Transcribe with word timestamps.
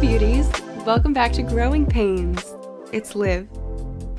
beauties. 0.00 0.48
Welcome 0.86 1.12
back 1.12 1.32
to 1.32 1.42
Growing 1.42 1.84
Pains. 1.84 2.54
It's 2.92 3.16
Liv. 3.16 3.48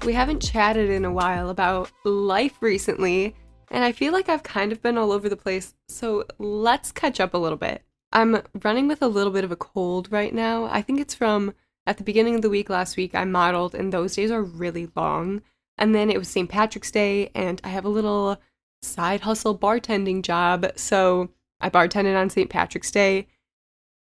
We 0.03 0.11
haven't 0.11 0.41
chatted 0.41 0.89
in 0.89 1.05
a 1.05 1.11
while 1.11 1.49
about 1.49 1.89
life 2.03 2.61
recently, 2.61 3.33
and 3.71 3.85
I 3.85 3.93
feel 3.93 4.11
like 4.11 4.27
I've 4.27 4.43
kind 4.43 4.73
of 4.73 4.81
been 4.81 4.97
all 4.97 5.13
over 5.13 5.29
the 5.29 5.37
place, 5.37 5.75
so 5.87 6.25
let's 6.37 6.91
catch 6.91 7.21
up 7.21 7.33
a 7.33 7.37
little 7.37 7.57
bit. 7.57 7.81
I'm 8.11 8.41
running 8.61 8.89
with 8.89 9.01
a 9.01 9.07
little 9.07 9.31
bit 9.31 9.45
of 9.45 9.53
a 9.53 9.55
cold 9.55 10.11
right 10.11 10.33
now. 10.33 10.65
I 10.65 10.81
think 10.81 10.99
it's 10.99 11.15
from 11.15 11.53
at 11.87 11.97
the 11.97 12.03
beginning 12.03 12.35
of 12.35 12.41
the 12.41 12.49
week 12.49 12.69
last 12.69 12.97
week, 12.97 13.15
I 13.15 13.23
modeled, 13.23 13.73
and 13.73 13.93
those 13.93 14.15
days 14.15 14.31
are 14.31 14.43
really 14.43 14.89
long. 14.97 15.41
And 15.77 15.95
then 15.95 16.09
it 16.09 16.17
was 16.17 16.27
St. 16.27 16.49
Patrick's 16.49 16.91
Day, 16.91 17.31
and 17.33 17.61
I 17.63 17.69
have 17.69 17.85
a 17.85 17.89
little 17.89 18.37
side 18.81 19.21
hustle 19.21 19.57
bartending 19.57 20.23
job. 20.23 20.73
So 20.75 21.29
I 21.61 21.69
bartended 21.69 22.19
on 22.19 22.29
St. 22.29 22.49
Patrick's 22.49 22.91
Day 22.91 23.27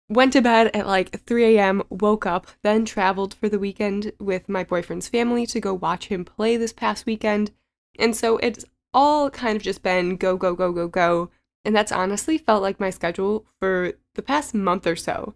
went 0.08 0.32
to 0.32 0.40
bed 0.40 0.70
at 0.74 0.86
like 0.86 1.20
3 1.26 1.56
a.m., 1.56 1.82
woke 1.90 2.26
up, 2.26 2.46
then 2.62 2.84
traveled 2.84 3.34
for 3.34 3.48
the 3.48 3.58
weekend 3.58 4.12
with 4.20 4.48
my 4.48 4.64
boyfriend's 4.64 5.08
family 5.08 5.46
to 5.46 5.60
go 5.60 5.74
watch 5.74 6.06
him 6.06 6.24
play 6.24 6.56
this 6.56 6.72
past 6.72 7.06
weekend. 7.06 7.50
And 7.98 8.14
so 8.14 8.38
it's 8.38 8.64
all 8.94 9.30
kind 9.30 9.56
of 9.56 9.62
just 9.62 9.82
been 9.82 10.16
go, 10.16 10.36
go, 10.36 10.54
go, 10.54 10.72
go, 10.72 10.88
go. 10.88 11.30
And 11.64 11.74
that's 11.74 11.92
honestly 11.92 12.38
felt 12.38 12.62
like 12.62 12.78
my 12.78 12.90
schedule 12.90 13.46
for 13.58 13.94
the 14.14 14.22
past 14.22 14.54
month 14.54 14.86
or 14.86 14.96
so. 14.96 15.34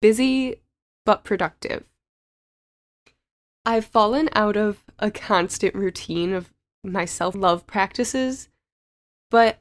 Busy, 0.00 0.56
but 1.04 1.24
productive. 1.24 1.84
I've 3.66 3.86
fallen 3.86 4.28
out 4.34 4.56
of 4.56 4.84
a 4.98 5.10
constant 5.10 5.74
routine 5.74 6.32
of 6.32 6.52
my 6.84 7.06
self 7.06 7.34
love 7.34 7.66
practices, 7.66 8.48
but 9.30 9.58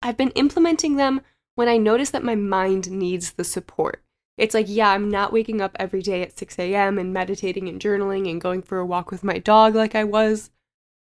I've 0.00 0.16
been 0.16 0.30
implementing 0.30 0.96
them 0.96 1.20
when 1.54 1.68
I 1.68 1.76
notice 1.76 2.10
that 2.10 2.24
my 2.24 2.34
mind 2.34 2.90
needs 2.90 3.32
the 3.32 3.44
support. 3.44 4.02
It's 4.38 4.54
like, 4.54 4.66
yeah, 4.68 4.90
I'm 4.90 5.10
not 5.10 5.32
waking 5.32 5.60
up 5.60 5.76
every 5.78 6.02
day 6.02 6.22
at 6.22 6.38
6 6.38 6.58
a.m. 6.58 6.98
and 6.98 7.12
meditating 7.12 7.68
and 7.68 7.80
journaling 7.80 8.30
and 8.30 8.40
going 8.40 8.62
for 8.62 8.78
a 8.78 8.86
walk 8.86 9.10
with 9.10 9.22
my 9.22 9.38
dog 9.38 9.74
like 9.74 9.94
I 9.94 10.04
was, 10.04 10.50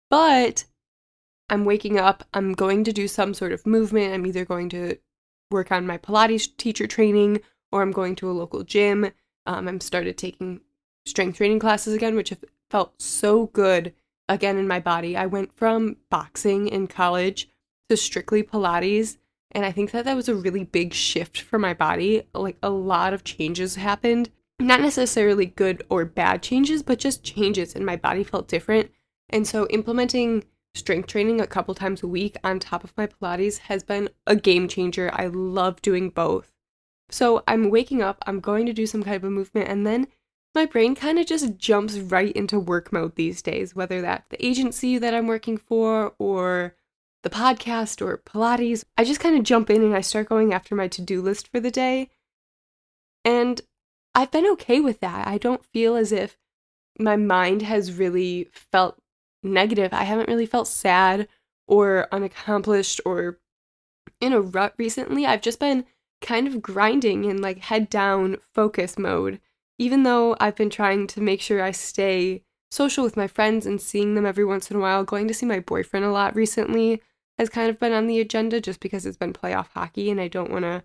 but 0.08 0.64
I'm 1.50 1.64
waking 1.64 1.98
up, 1.98 2.24
I'm 2.32 2.55
going 2.55 2.84
to 2.84 2.92
do 2.92 3.08
some 3.08 3.34
sort 3.34 3.52
of 3.52 3.66
movement. 3.66 4.14
I'm 4.14 4.27
either 4.27 4.44
going 4.44 4.69
to 4.70 4.97
work 5.50 5.70
on 5.70 5.86
my 5.86 5.98
Pilates 5.98 6.48
teacher 6.56 6.86
training 6.86 7.41
or 7.72 7.82
I'm 7.82 7.92
going 7.92 8.16
to 8.16 8.30
a 8.30 8.32
local 8.32 8.62
gym. 8.62 9.10
Um, 9.47 9.69
I'm 9.69 9.80
started 9.80 10.16
taking 10.16 10.60
strength 11.06 11.36
training 11.36 11.58
classes 11.58 11.94
again, 11.94 12.14
which 12.14 12.30
have 12.30 12.44
felt 12.70 13.00
so 13.00 13.47
good 13.47 13.92
again 14.28 14.56
in 14.56 14.69
my 14.69 14.80
body. 14.80 15.16
I 15.16 15.27
went 15.27 15.52
from 15.56 15.97
boxing 16.08 16.69
in 16.69 16.86
college 16.86 17.48
to 17.88 17.97
strictly 17.97 18.42
Pilates 18.42 19.19
and 19.52 19.64
I 19.64 19.72
think 19.72 19.90
that 19.90 20.04
that 20.04 20.16
was 20.16 20.28
a 20.28 20.34
really 20.34 20.64
big 20.64 20.92
shift 20.92 21.40
for 21.40 21.58
my 21.58 21.74
body. 21.74 22.22
Like 22.34 22.56
a 22.62 22.70
lot 22.70 23.12
of 23.12 23.24
changes 23.24 23.76
happened. 23.76 24.30
Not 24.58 24.80
necessarily 24.80 25.46
good 25.46 25.82
or 25.88 26.04
bad 26.04 26.42
changes, 26.42 26.82
but 26.82 26.98
just 26.98 27.24
changes, 27.24 27.74
and 27.74 27.86
my 27.86 27.96
body 27.96 28.22
felt 28.24 28.48
different. 28.48 28.90
And 29.30 29.46
so 29.46 29.66
implementing 29.68 30.44
strength 30.74 31.08
training 31.08 31.40
a 31.40 31.46
couple 31.46 31.74
times 31.74 32.02
a 32.02 32.08
week 32.08 32.36
on 32.44 32.58
top 32.58 32.84
of 32.84 32.96
my 32.96 33.06
Pilates 33.06 33.58
has 33.58 33.82
been 33.82 34.08
a 34.26 34.36
game 34.36 34.68
changer. 34.68 35.10
I 35.12 35.26
love 35.26 35.82
doing 35.82 36.10
both. 36.10 36.52
So 37.10 37.42
I'm 37.48 37.70
waking 37.70 38.02
up, 38.02 38.22
I'm 38.26 38.38
going 38.40 38.66
to 38.66 38.72
do 38.72 38.86
some 38.86 39.02
kind 39.02 39.16
of 39.16 39.24
a 39.24 39.30
movement, 39.30 39.68
and 39.68 39.86
then 39.86 40.06
my 40.54 40.66
brain 40.66 40.94
kind 40.94 41.18
of 41.18 41.26
just 41.26 41.56
jumps 41.56 41.98
right 41.98 42.32
into 42.32 42.58
work 42.58 42.92
mode 42.92 43.16
these 43.16 43.42
days, 43.42 43.74
whether 43.74 44.00
that's 44.00 44.28
the 44.28 44.44
agency 44.44 44.98
that 44.98 45.14
I'm 45.14 45.26
working 45.26 45.56
for 45.56 46.14
or 46.18 46.74
the 47.22 47.30
podcast 47.30 48.00
or 48.00 48.18
Pilates, 48.18 48.84
I 48.96 49.04
just 49.04 49.20
kind 49.20 49.36
of 49.36 49.44
jump 49.44 49.70
in 49.70 49.82
and 49.82 49.94
I 49.94 50.00
start 50.00 50.28
going 50.28 50.52
after 50.52 50.74
my 50.74 50.88
to 50.88 51.02
do 51.02 51.20
list 51.20 51.48
for 51.48 51.60
the 51.60 51.70
day. 51.70 52.10
And 53.25 53.60
I've 54.14 54.31
been 54.31 54.47
okay 54.53 54.81
with 54.81 55.00
that. 55.00 55.26
I 55.26 55.38
don't 55.38 55.64
feel 55.66 55.97
as 55.97 56.12
if 56.12 56.38
my 56.98 57.16
mind 57.16 57.62
has 57.62 57.92
really 57.92 58.48
felt 58.53 58.98
negative. 59.42 59.92
I 59.92 60.04
haven't 60.04 60.28
really 60.28 60.47
felt 60.47 60.69
sad 60.69 61.28
or 61.66 62.08
unaccomplished 62.10 63.00
or 63.04 63.38
in 64.20 64.32
a 64.32 64.41
rut 64.41 64.75
recently. 64.78 65.26
I've 65.26 65.42
just 65.42 65.60
been 65.60 65.84
kind 66.20 66.47
of 66.47 66.60
grinding 66.60 67.25
in 67.25 67.41
like 67.41 67.58
head 67.58 67.88
down 67.88 68.37
focus 68.54 68.98
mode, 68.98 69.41
even 69.78 70.02
though 70.02 70.37
I've 70.41 70.56
been 70.56 70.70
trying 70.70 71.06
to 71.08 71.20
make 71.20 71.41
sure 71.41 71.62
I 71.62 71.70
stay 71.70 72.42
social 72.70 73.04
with 73.04 73.16
my 73.16 73.26
friends 73.26 73.66
and 73.66 73.81
seeing 73.81 74.14
them 74.14 74.26
every 74.26 74.44
once 74.44 74.70
in 74.70 74.76
a 74.76 74.81
while, 74.81 75.04
going 75.04 75.28
to 75.28 75.34
see 75.34 75.47
my 75.47 75.60
boyfriend 75.60 76.04
a 76.04 76.10
lot 76.10 76.34
recently 76.34 77.00
has 77.40 77.48
kind 77.48 77.70
of 77.70 77.78
been 77.78 77.94
on 77.94 78.06
the 78.06 78.20
agenda 78.20 78.60
just 78.60 78.80
because 78.80 79.06
it's 79.06 79.16
been 79.16 79.32
playoff 79.32 79.68
hockey 79.68 80.10
and 80.10 80.20
I 80.20 80.28
don't 80.28 80.50
want 80.50 80.64
to 80.64 80.84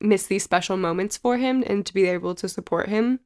miss 0.00 0.24
these 0.26 0.44
special 0.44 0.76
moments 0.76 1.16
for 1.16 1.36
him 1.36 1.64
and 1.66 1.84
to 1.84 1.92
be 1.92 2.06
able 2.06 2.36
to 2.36 2.48
support 2.48 2.88
him. 2.88 3.18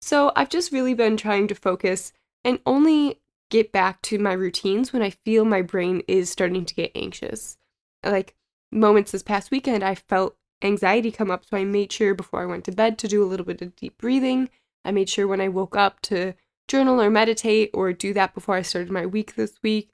So 0.00 0.32
I've 0.34 0.48
just 0.48 0.72
really 0.72 0.94
been 0.94 1.18
trying 1.18 1.48
to 1.48 1.54
focus 1.54 2.14
and 2.42 2.60
only 2.64 3.20
get 3.50 3.72
back 3.72 4.00
to 4.02 4.18
my 4.18 4.32
routines 4.32 4.90
when 4.90 5.02
I 5.02 5.10
feel 5.10 5.44
my 5.44 5.60
brain 5.60 6.02
is 6.08 6.30
starting 6.30 6.64
to 6.64 6.74
get 6.74 6.92
anxious. 6.94 7.58
Like 8.02 8.34
moments 8.72 9.12
this 9.12 9.22
past 9.22 9.50
weekend, 9.50 9.84
I 9.84 9.94
felt 9.94 10.34
anxiety 10.62 11.10
come 11.10 11.30
up, 11.30 11.44
so 11.44 11.58
I 11.58 11.64
made 11.64 11.92
sure 11.92 12.14
before 12.14 12.40
I 12.42 12.46
went 12.46 12.64
to 12.64 12.72
bed 12.72 12.96
to 12.98 13.08
do 13.08 13.22
a 13.22 13.28
little 13.28 13.44
bit 13.44 13.60
of 13.60 13.76
deep 13.76 13.98
breathing. 13.98 14.48
I 14.82 14.92
made 14.92 15.10
sure 15.10 15.28
when 15.28 15.42
I 15.42 15.48
woke 15.48 15.76
up 15.76 16.00
to 16.02 16.32
journal 16.68 17.02
or 17.02 17.10
meditate 17.10 17.68
or 17.74 17.92
do 17.92 18.14
that 18.14 18.32
before 18.32 18.54
I 18.54 18.62
started 18.62 18.90
my 18.90 19.04
week 19.04 19.34
this 19.34 19.58
week. 19.62 19.90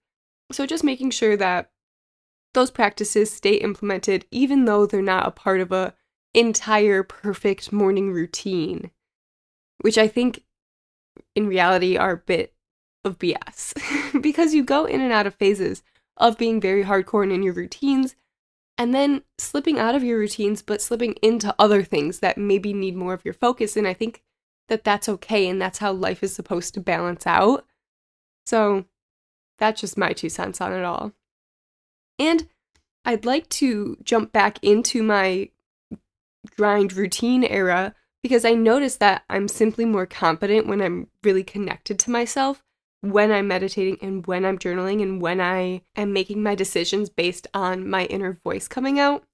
So 0.53 0.65
just 0.65 0.85
making 0.85 1.11
sure 1.11 1.37
that 1.37 1.71
those 2.55 2.71
practices 2.71 3.31
stay 3.31 3.55
implemented 3.55 4.25
even 4.31 4.65
though 4.65 4.87
they're 4.87 5.03
not 5.03 5.27
a 5.27 5.31
part 5.31 5.61
of 5.61 5.73
a 5.73 5.95
entire 6.33 7.03
perfect 7.03 7.73
morning 7.73 8.11
routine 8.11 8.91
which 9.81 9.99
i 9.99 10.09
think 10.09 10.43
in 11.35 11.47
reality 11.47 11.97
are 11.97 12.13
a 12.13 12.17
bit 12.17 12.55
of 13.05 13.19
bs 13.19 14.23
because 14.23 14.55
you 14.55 14.65
go 14.65 14.85
in 14.85 15.01
and 15.01 15.13
out 15.13 15.27
of 15.27 15.35
phases 15.35 15.83
of 16.17 16.39
being 16.39 16.61
very 16.61 16.85
hardcore 16.85 17.31
in 17.31 17.43
your 17.43 17.53
routines 17.53 18.17
and 18.77 18.93
then 18.93 19.23
slipping 19.39 19.79
out 19.79 19.95
of 19.95 20.03
your 20.03 20.19
routines 20.19 20.63
but 20.63 20.83
slipping 20.83 21.15
into 21.23 21.55
other 21.59 21.83
things 21.83 22.21
that 22.21 22.39
maybe 22.39 22.73
need 22.73 22.97
more 22.97 23.15
of 23.15 23.25
your 23.25 23.35
focus 23.35 23.77
and 23.77 23.87
i 23.87 23.93
think 23.93 24.23
that 24.69 24.85
that's 24.85 25.09
okay 25.09 25.49
and 25.49 25.61
that's 25.61 25.79
how 25.79 25.93
life 25.93 26.23
is 26.23 26.35
supposed 26.35 26.75
to 26.75 26.81
balance 26.81 27.27
out. 27.27 27.65
So 28.47 28.85
that's 29.59 29.81
just 29.81 29.99
my 29.99 30.13
two 30.13 30.29
cents 30.29 30.61
on 30.61 30.73
it 30.73 30.85
all 30.85 31.13
and 32.19 32.49
I'd 33.05 33.25
like 33.25 33.49
to 33.51 33.97
jump 34.03 34.33
back 34.33 34.59
into 34.63 35.03
my 35.03 35.51
grind 36.57 36.93
routine 36.93 37.45
era 37.45 37.95
because 38.23 38.45
I 38.45 38.55
notice 38.55 38.97
that 38.97 39.25
I'm 39.29 39.49
simply 39.49 39.85
more 39.85 40.07
competent 40.07 40.67
when 40.67 40.81
I'm 40.81 41.09
really 41.23 41.45
connected 41.45 41.99
to 42.01 42.11
myself, 42.11 42.63
when 43.03 43.31
I'm 43.31 43.49
meditating 43.49 43.99
and 44.01 44.27
when 44.27 44.47
I'm 44.47 44.59
journaling 44.59 45.03
and 45.03 45.21
when 45.21 45.41
I 45.41 45.83
am 45.95 46.13
making 46.13 46.43
my 46.43 46.55
decisions 46.55 47.11
based 47.11 47.47
on 47.53 47.89
my 47.89 48.07
inner 48.07 48.33
voice 48.33 48.67
coming 48.67 48.99
out. 48.99 49.25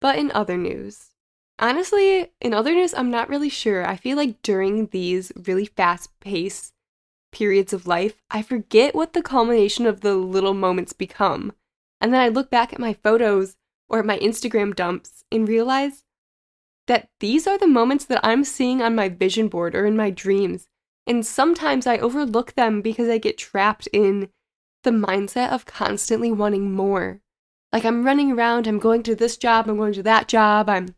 But 0.00 0.18
in 0.18 0.30
other 0.32 0.56
news, 0.56 1.10
honestly, 1.58 2.32
in 2.40 2.54
other 2.54 2.72
news, 2.72 2.94
I'm 2.94 3.10
not 3.10 3.28
really 3.28 3.50
sure. 3.50 3.86
I 3.86 3.96
feel 3.96 4.16
like 4.16 4.40
during 4.42 4.86
these 4.86 5.32
really 5.36 5.66
fast 5.66 6.18
paced 6.20 6.72
periods 7.38 7.72
of 7.72 7.86
life, 7.86 8.20
I 8.30 8.42
forget 8.42 8.96
what 8.96 9.12
the 9.12 9.22
culmination 9.22 9.86
of 9.86 10.00
the 10.00 10.14
little 10.14 10.54
moments 10.54 10.92
become. 10.92 11.52
And 12.00 12.12
then 12.12 12.20
I 12.20 12.28
look 12.28 12.50
back 12.50 12.72
at 12.72 12.80
my 12.80 12.94
photos 12.94 13.56
or 13.88 14.00
at 14.00 14.06
my 14.06 14.18
Instagram 14.18 14.74
dumps 14.74 15.22
and 15.30 15.48
realize 15.48 16.02
that 16.88 17.10
these 17.20 17.46
are 17.46 17.56
the 17.56 17.68
moments 17.68 18.04
that 18.06 18.20
I'm 18.24 18.42
seeing 18.42 18.82
on 18.82 18.96
my 18.96 19.08
vision 19.08 19.46
board 19.46 19.76
or 19.76 19.86
in 19.86 19.96
my 19.96 20.10
dreams. 20.10 20.68
And 21.06 21.24
sometimes 21.24 21.86
I 21.86 21.98
overlook 21.98 22.54
them 22.54 22.82
because 22.82 23.08
I 23.08 23.18
get 23.18 23.38
trapped 23.38 23.88
in 23.92 24.30
the 24.82 24.90
mindset 24.90 25.52
of 25.52 25.64
constantly 25.64 26.32
wanting 26.32 26.72
more. 26.72 27.20
Like 27.72 27.84
I'm 27.84 28.04
running 28.04 28.32
around, 28.32 28.66
I'm 28.66 28.80
going 28.80 29.04
to 29.04 29.14
this 29.14 29.36
job, 29.36 29.68
I'm 29.68 29.76
going 29.76 29.92
to 29.92 30.02
that 30.02 30.26
job, 30.26 30.68
I'm 30.68 30.96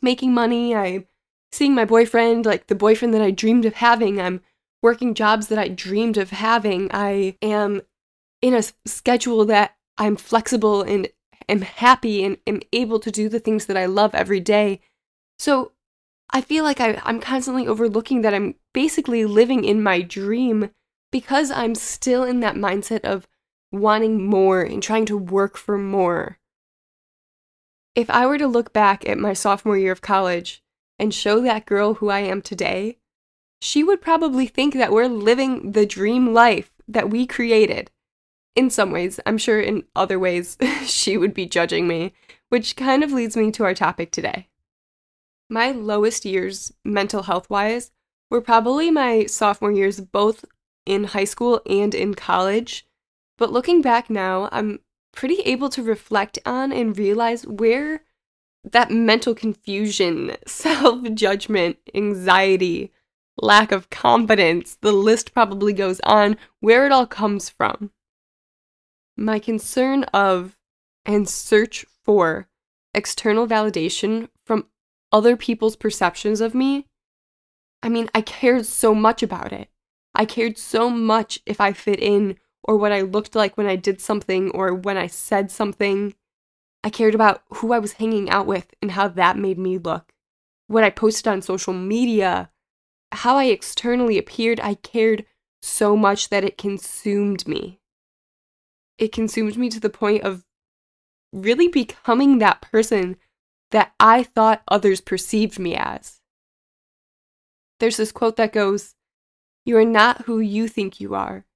making 0.00 0.32
money, 0.32 0.74
I'm 0.74 1.06
seeing 1.52 1.74
my 1.74 1.84
boyfriend, 1.84 2.46
like 2.46 2.68
the 2.68 2.74
boyfriend 2.74 3.12
that 3.12 3.22
I 3.22 3.30
dreamed 3.30 3.66
of 3.66 3.74
having, 3.74 4.20
I'm 4.20 4.40
working 4.82 5.14
jobs 5.14 5.48
that 5.48 5.58
I 5.58 5.68
dreamed 5.68 6.16
of 6.16 6.30
having, 6.30 6.90
I 6.92 7.36
am 7.42 7.82
in 8.40 8.54
a 8.54 8.62
schedule 8.86 9.44
that 9.46 9.76
I'm 9.98 10.16
flexible 10.16 10.82
and 10.82 11.08
am 11.48 11.62
happy 11.62 12.24
and 12.24 12.38
am 12.46 12.60
able 12.72 13.00
to 13.00 13.10
do 13.10 13.28
the 13.28 13.40
things 13.40 13.66
that 13.66 13.76
I 13.76 13.86
love 13.86 14.14
every 14.14 14.40
day. 14.40 14.80
So 15.38 15.72
I 16.30 16.40
feel 16.40 16.64
like 16.64 16.80
I, 16.80 17.00
I'm 17.04 17.20
constantly 17.20 17.66
overlooking 17.66 18.22
that 18.22 18.34
I'm 18.34 18.54
basically 18.72 19.24
living 19.24 19.64
in 19.64 19.82
my 19.82 20.00
dream 20.00 20.70
because 21.10 21.50
I'm 21.50 21.74
still 21.74 22.22
in 22.22 22.40
that 22.40 22.54
mindset 22.54 23.00
of 23.00 23.26
wanting 23.72 24.24
more 24.24 24.62
and 24.62 24.82
trying 24.82 25.06
to 25.06 25.16
work 25.16 25.56
for 25.56 25.76
more. 25.76 26.38
If 27.94 28.08
I 28.08 28.26
were 28.26 28.38
to 28.38 28.46
look 28.46 28.72
back 28.72 29.08
at 29.08 29.18
my 29.18 29.32
sophomore 29.32 29.76
year 29.76 29.92
of 29.92 30.00
college 30.00 30.62
and 30.98 31.12
show 31.12 31.40
that 31.40 31.66
girl 31.66 31.94
who 31.94 32.08
I 32.08 32.20
am 32.20 32.40
today, 32.42 32.98
she 33.60 33.84
would 33.84 34.00
probably 34.00 34.46
think 34.46 34.74
that 34.74 34.92
we're 34.92 35.06
living 35.06 35.72
the 35.72 35.86
dream 35.86 36.32
life 36.32 36.70
that 36.88 37.10
we 37.10 37.26
created 37.26 37.90
in 38.56 38.70
some 38.70 38.90
ways. 38.90 39.20
I'm 39.26 39.38
sure 39.38 39.60
in 39.60 39.84
other 39.94 40.18
ways 40.18 40.56
she 40.84 41.16
would 41.16 41.34
be 41.34 41.46
judging 41.46 41.86
me, 41.86 42.12
which 42.48 42.76
kind 42.76 43.04
of 43.04 43.12
leads 43.12 43.36
me 43.36 43.50
to 43.52 43.64
our 43.64 43.74
topic 43.74 44.10
today. 44.10 44.48
my 45.48 45.70
lowest 45.72 46.24
years, 46.24 46.72
mental 46.84 47.24
health 47.24 47.50
wise, 47.50 47.90
were 48.30 48.40
probably 48.40 48.90
my 48.90 49.26
sophomore 49.26 49.72
years, 49.72 50.00
both 50.00 50.44
in 50.86 51.04
high 51.04 51.24
school 51.24 51.60
and 51.66 51.94
in 51.94 52.14
college. 52.14 52.86
But 53.36 53.52
looking 53.52 53.82
back 53.82 54.08
now, 54.08 54.48
I'm 54.52 54.80
pretty 55.12 55.40
able 55.40 55.68
to 55.70 55.82
reflect 55.82 56.38
on 56.46 56.72
and 56.72 56.96
realize 56.96 57.46
where 57.46 58.04
that 58.64 58.90
mental 58.90 59.34
confusion, 59.34 60.36
self 60.46 61.02
judgment, 61.14 61.78
anxiety, 61.94 62.92
lack 63.40 63.72
of 63.72 63.90
confidence, 63.90 64.76
the 64.80 64.92
list 64.92 65.34
probably 65.34 65.72
goes 65.72 66.00
on, 66.04 66.36
where 66.60 66.86
it 66.86 66.92
all 66.92 67.06
comes 67.06 67.48
from. 67.48 67.90
My 69.16 69.38
concern 69.38 70.04
of 70.04 70.56
and 71.04 71.28
search 71.28 71.84
for 72.04 72.48
external 72.94 73.46
validation 73.46 74.28
from 74.44 74.66
other 75.12 75.36
people's 75.36 75.76
perceptions 75.76 76.40
of 76.40 76.54
me. 76.54 76.86
I 77.82 77.88
mean, 77.88 78.08
I 78.14 78.20
cared 78.20 78.66
so 78.66 78.94
much 78.94 79.22
about 79.22 79.52
it. 79.52 79.68
I 80.14 80.24
cared 80.24 80.58
so 80.58 80.90
much 80.90 81.40
if 81.46 81.60
I 81.60 81.72
fit 81.72 82.00
in 82.00 82.36
or 82.62 82.76
what 82.76 82.92
I 82.92 83.00
looked 83.00 83.34
like 83.34 83.56
when 83.56 83.66
I 83.66 83.76
did 83.76 84.00
something 84.00 84.50
or 84.50 84.74
when 84.74 84.96
I 84.96 85.06
said 85.06 85.50
something. 85.50 86.14
I 86.82 86.90
cared 86.90 87.14
about 87.14 87.42
who 87.54 87.72
I 87.72 87.78
was 87.78 87.94
hanging 87.94 88.30
out 88.30 88.46
with 88.46 88.74
and 88.82 88.92
how 88.92 89.08
that 89.08 89.36
made 89.36 89.58
me 89.58 89.78
look. 89.78 90.12
What 90.66 90.84
I 90.84 90.90
posted 90.90 91.28
on 91.28 91.42
social 91.42 91.72
media, 91.72 92.50
how 93.12 93.36
I 93.36 93.44
externally 93.44 94.18
appeared, 94.18 94.60
I 94.60 94.74
cared 94.74 95.24
so 95.62 95.96
much 95.96 96.28
that 96.30 96.44
it 96.44 96.58
consumed 96.58 97.46
me. 97.46 97.80
It 98.98 99.12
consumed 99.12 99.56
me 99.56 99.68
to 99.70 99.80
the 99.80 99.90
point 99.90 100.22
of 100.22 100.44
really 101.32 101.68
becoming 101.68 102.38
that 102.38 102.60
person 102.60 103.16
that 103.70 103.92
I 104.00 104.24
thought 104.24 104.62
others 104.68 105.00
perceived 105.00 105.58
me 105.58 105.76
as. 105.76 106.20
There's 107.78 107.96
this 107.96 108.12
quote 108.12 108.36
that 108.36 108.52
goes, 108.52 108.94
You 109.64 109.76
are 109.78 109.84
not 109.84 110.22
who 110.22 110.40
you 110.40 110.68
think 110.68 111.00
you 111.00 111.14
are. 111.14 111.46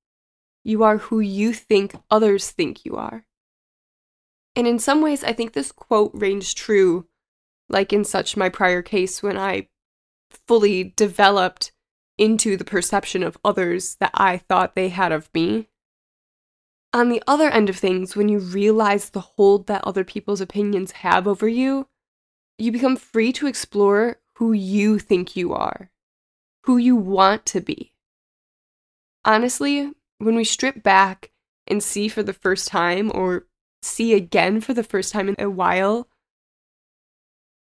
You 0.62 0.82
are 0.82 0.98
who 0.98 1.20
you 1.20 1.52
think 1.52 1.94
others 2.10 2.50
think 2.50 2.84
you 2.84 2.96
are. 2.96 3.26
And 4.56 4.66
in 4.66 4.78
some 4.78 5.02
ways, 5.02 5.24
I 5.24 5.32
think 5.32 5.52
this 5.52 5.72
quote 5.72 6.12
rings 6.14 6.54
true, 6.54 7.06
like 7.68 7.92
in 7.92 8.04
such 8.04 8.36
my 8.36 8.48
prior 8.48 8.80
case 8.80 9.22
when 9.22 9.36
I 9.36 9.68
fully 10.46 10.94
developed 10.96 11.72
into 12.18 12.56
the 12.56 12.64
perception 12.64 13.22
of 13.22 13.38
others 13.44 13.96
that 13.96 14.12
I 14.14 14.38
thought 14.38 14.74
they 14.74 14.88
had 14.88 15.12
of 15.12 15.28
me. 15.34 15.68
On 16.92 17.08
the 17.08 17.22
other 17.26 17.50
end 17.50 17.68
of 17.68 17.76
things, 17.76 18.14
when 18.14 18.28
you 18.28 18.38
realize 18.38 19.10
the 19.10 19.20
hold 19.20 19.66
that 19.66 19.84
other 19.84 20.04
people's 20.04 20.40
opinions 20.40 20.92
have 20.92 21.26
over 21.26 21.48
you, 21.48 21.88
you 22.58 22.70
become 22.70 22.96
free 22.96 23.32
to 23.32 23.48
explore 23.48 24.18
who 24.36 24.52
you 24.52 24.98
think 24.98 25.34
you 25.34 25.52
are, 25.52 25.90
who 26.64 26.76
you 26.76 26.94
want 26.94 27.44
to 27.46 27.60
be. 27.60 27.94
Honestly, 29.24 29.90
when 30.18 30.36
we 30.36 30.44
strip 30.44 30.82
back 30.82 31.32
and 31.66 31.82
see 31.82 32.08
for 32.08 32.22
the 32.22 32.32
first 32.32 32.68
time 32.68 33.10
or 33.12 33.46
see 33.82 34.14
again 34.14 34.60
for 34.60 34.72
the 34.72 34.84
first 34.84 35.12
time 35.12 35.28
in 35.28 35.36
a 35.38 35.50
while 35.50 36.08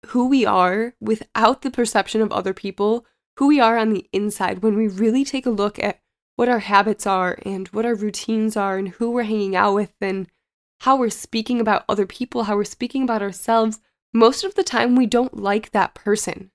who 0.07 0.27
we 0.27 0.45
are 0.45 0.93
without 0.99 1.61
the 1.61 1.71
perception 1.71 2.21
of 2.21 2.31
other 2.31 2.53
people, 2.53 3.05
who 3.37 3.47
we 3.47 3.59
are 3.59 3.77
on 3.77 3.91
the 3.91 4.07
inside, 4.11 4.61
when 4.61 4.75
we 4.75 4.87
really 4.87 5.23
take 5.23 5.45
a 5.45 5.51
look 5.51 5.79
at 5.79 5.99
what 6.35 6.49
our 6.49 6.59
habits 6.59 7.05
are 7.05 7.37
and 7.43 7.67
what 7.69 7.85
our 7.85 7.95
routines 7.95 8.57
are 8.57 8.77
and 8.77 8.89
who 8.89 9.11
we're 9.11 9.23
hanging 9.23 9.55
out 9.55 9.73
with 9.73 9.93
and 10.01 10.27
how 10.81 10.95
we're 10.97 11.09
speaking 11.09 11.61
about 11.61 11.85
other 11.87 12.05
people, 12.05 12.43
how 12.43 12.55
we're 12.55 12.63
speaking 12.63 13.03
about 13.03 13.21
ourselves, 13.21 13.79
most 14.13 14.43
of 14.43 14.55
the 14.55 14.63
time 14.63 14.95
we 14.95 15.05
don't 15.05 15.37
like 15.37 15.71
that 15.71 15.93
person. 15.93 16.51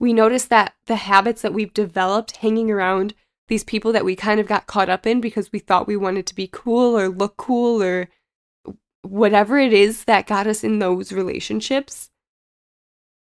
We 0.00 0.12
notice 0.12 0.46
that 0.46 0.74
the 0.86 0.96
habits 0.96 1.42
that 1.42 1.54
we've 1.54 1.74
developed 1.74 2.38
hanging 2.38 2.70
around 2.70 3.14
these 3.48 3.64
people 3.64 3.92
that 3.92 4.04
we 4.04 4.16
kind 4.16 4.40
of 4.40 4.46
got 4.46 4.66
caught 4.66 4.88
up 4.88 5.06
in 5.06 5.20
because 5.20 5.52
we 5.52 5.58
thought 5.58 5.86
we 5.86 5.96
wanted 5.96 6.26
to 6.26 6.34
be 6.34 6.48
cool 6.50 6.98
or 6.98 7.08
look 7.08 7.36
cool 7.36 7.82
or 7.82 8.08
whatever 9.02 9.58
it 9.58 9.72
is 9.72 10.04
that 10.04 10.26
got 10.26 10.46
us 10.46 10.64
in 10.64 10.78
those 10.78 11.12
relationships, 11.12 12.10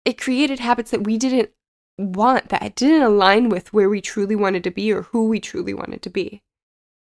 it 0.06 0.18
created 0.18 0.60
habits 0.60 0.92
that 0.92 1.04
we 1.04 1.18
didn't 1.18 1.52
want, 1.98 2.50
that 2.50 2.76
didn't 2.76 3.02
align 3.02 3.50
with 3.50 3.74
where 3.74 3.90
we 3.90 4.02
truly 4.02 4.36
wanted 4.36 4.64
to 4.64 4.72
be 4.72 4.92
or 4.92 5.04
who 5.04 5.28
we 5.28 5.40
truly 5.40 5.74
wanted 5.74 6.02
to 6.02 6.10
be. 6.10 6.42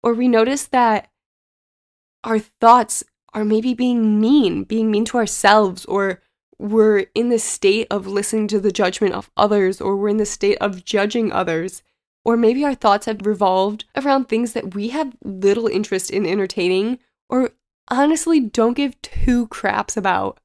Or 0.03 0.15
we 0.15 0.29
noticed 0.29 0.71
that 0.73 1.09
our 2.25 2.39
thoughts 2.39 3.05
are 3.35 3.45
maybe 3.45 3.75
being 3.75 4.21
mean, 4.21 4.65
being 4.65 4.91
mean 4.91 5.05
to 5.07 5.17
ourselves, 5.17 5.85
or 5.87 6.23
we're 6.59 7.07
in 7.15 7.29
the 7.29 7.39
state 7.39 7.87
of 7.91 8.07
listening 8.07 8.47
to 8.49 8.61
the 8.61 8.73
judgment 8.73 9.15
of 9.15 9.31
others, 9.37 9.81
or 9.81 9.97
we're 9.97 10.09
in 10.09 10.19
the 10.19 10.27
state 10.27 10.59
of 10.59 10.85
judging 10.85 11.33
others. 11.33 11.83
Or 12.25 12.37
maybe 12.37 12.65
our 12.65 12.75
thoughts 12.75 13.07
have 13.07 13.27
revolved 13.27 13.85
around 13.97 14.29
things 14.29 14.53
that 14.53 14.75
we 14.75 14.89
have 14.89 15.17
little 15.25 15.67
interest 15.67 16.11
in 16.11 16.25
entertaining 16.25 17.01
or 17.29 17.51
honestly 17.89 18.39
don't 18.39 18.77
give 18.77 19.01
two 19.03 19.49
craps 19.49 19.97
about. 19.97 20.39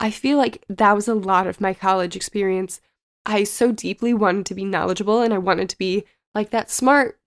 I 0.00 0.10
feel 0.10 0.38
like 0.38 0.64
that 0.68 0.94
was 0.94 1.06
a 1.06 1.14
lot 1.14 1.46
of 1.46 1.60
my 1.60 1.74
college 1.74 2.16
experience. 2.16 2.80
I 3.26 3.44
so 3.44 3.70
deeply 3.70 4.14
wanted 4.14 4.46
to 4.46 4.54
be 4.54 4.64
knowledgeable 4.64 5.20
and 5.20 5.34
I 5.34 5.38
wanted 5.38 5.68
to 5.68 5.78
be 5.78 6.04
like 6.34 6.50
that 6.50 6.70
smart, 6.70 7.20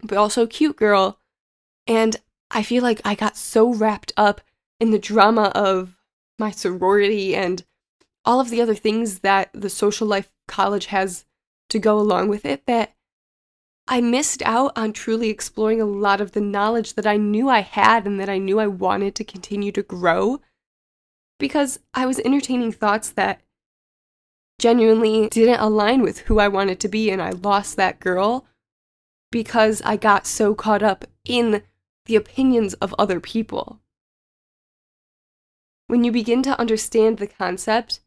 but 0.00 0.16
also 0.16 0.46
cute 0.46 0.76
girl. 0.76 1.18
And 1.88 2.16
I 2.52 2.62
feel 2.62 2.84
like 2.84 3.00
I 3.04 3.16
got 3.16 3.36
so 3.36 3.74
wrapped 3.74 4.12
up 4.16 4.40
in 4.78 4.92
the 4.92 4.98
drama 4.98 5.50
of 5.56 5.96
my 6.38 6.52
sorority 6.52 7.34
and 7.34 7.64
all 8.24 8.40
of 8.40 8.48
the 8.48 8.62
other 8.62 8.76
things 8.76 9.18
that 9.20 9.50
the 9.52 9.68
social 9.68 10.06
life 10.06 10.30
college 10.46 10.86
has 10.86 11.24
to 11.70 11.80
go 11.80 11.98
along 11.98 12.28
with 12.28 12.44
it 12.44 12.64
that 12.66 12.94
I 13.88 14.00
missed 14.00 14.40
out 14.42 14.72
on 14.76 14.92
truly 14.92 15.28
exploring 15.28 15.80
a 15.80 15.86
lot 15.86 16.20
of 16.20 16.32
the 16.32 16.40
knowledge 16.40 16.94
that 16.94 17.06
I 17.06 17.16
knew 17.16 17.48
I 17.48 17.60
had 17.60 18.06
and 18.06 18.18
that 18.20 18.28
I 18.28 18.38
knew 18.38 18.60
I 18.60 18.66
wanted 18.66 19.14
to 19.16 19.24
continue 19.24 19.72
to 19.72 19.82
grow 19.82 20.40
because 21.38 21.78
I 21.92 22.06
was 22.06 22.18
entertaining 22.20 22.72
thoughts 22.72 23.10
that 23.10 23.40
genuinely 24.58 25.28
didn't 25.28 25.60
align 25.60 26.02
with 26.02 26.20
who 26.20 26.38
I 26.38 26.48
wanted 26.48 26.80
to 26.80 26.88
be, 26.88 27.10
and 27.10 27.20
I 27.20 27.30
lost 27.30 27.76
that 27.76 28.00
girl 28.00 28.46
because 29.30 29.82
I 29.84 29.96
got 29.96 30.26
so 30.26 30.54
caught 30.54 30.82
up 30.82 31.04
in 31.24 31.62
the 32.06 32.16
opinions 32.16 32.74
of 32.74 32.94
other 32.98 33.20
people. 33.20 33.80
When 35.86 36.04
you 36.04 36.12
begin 36.12 36.42
to 36.44 36.58
understand 36.58 37.18
the 37.18 37.26
concept 37.26 38.00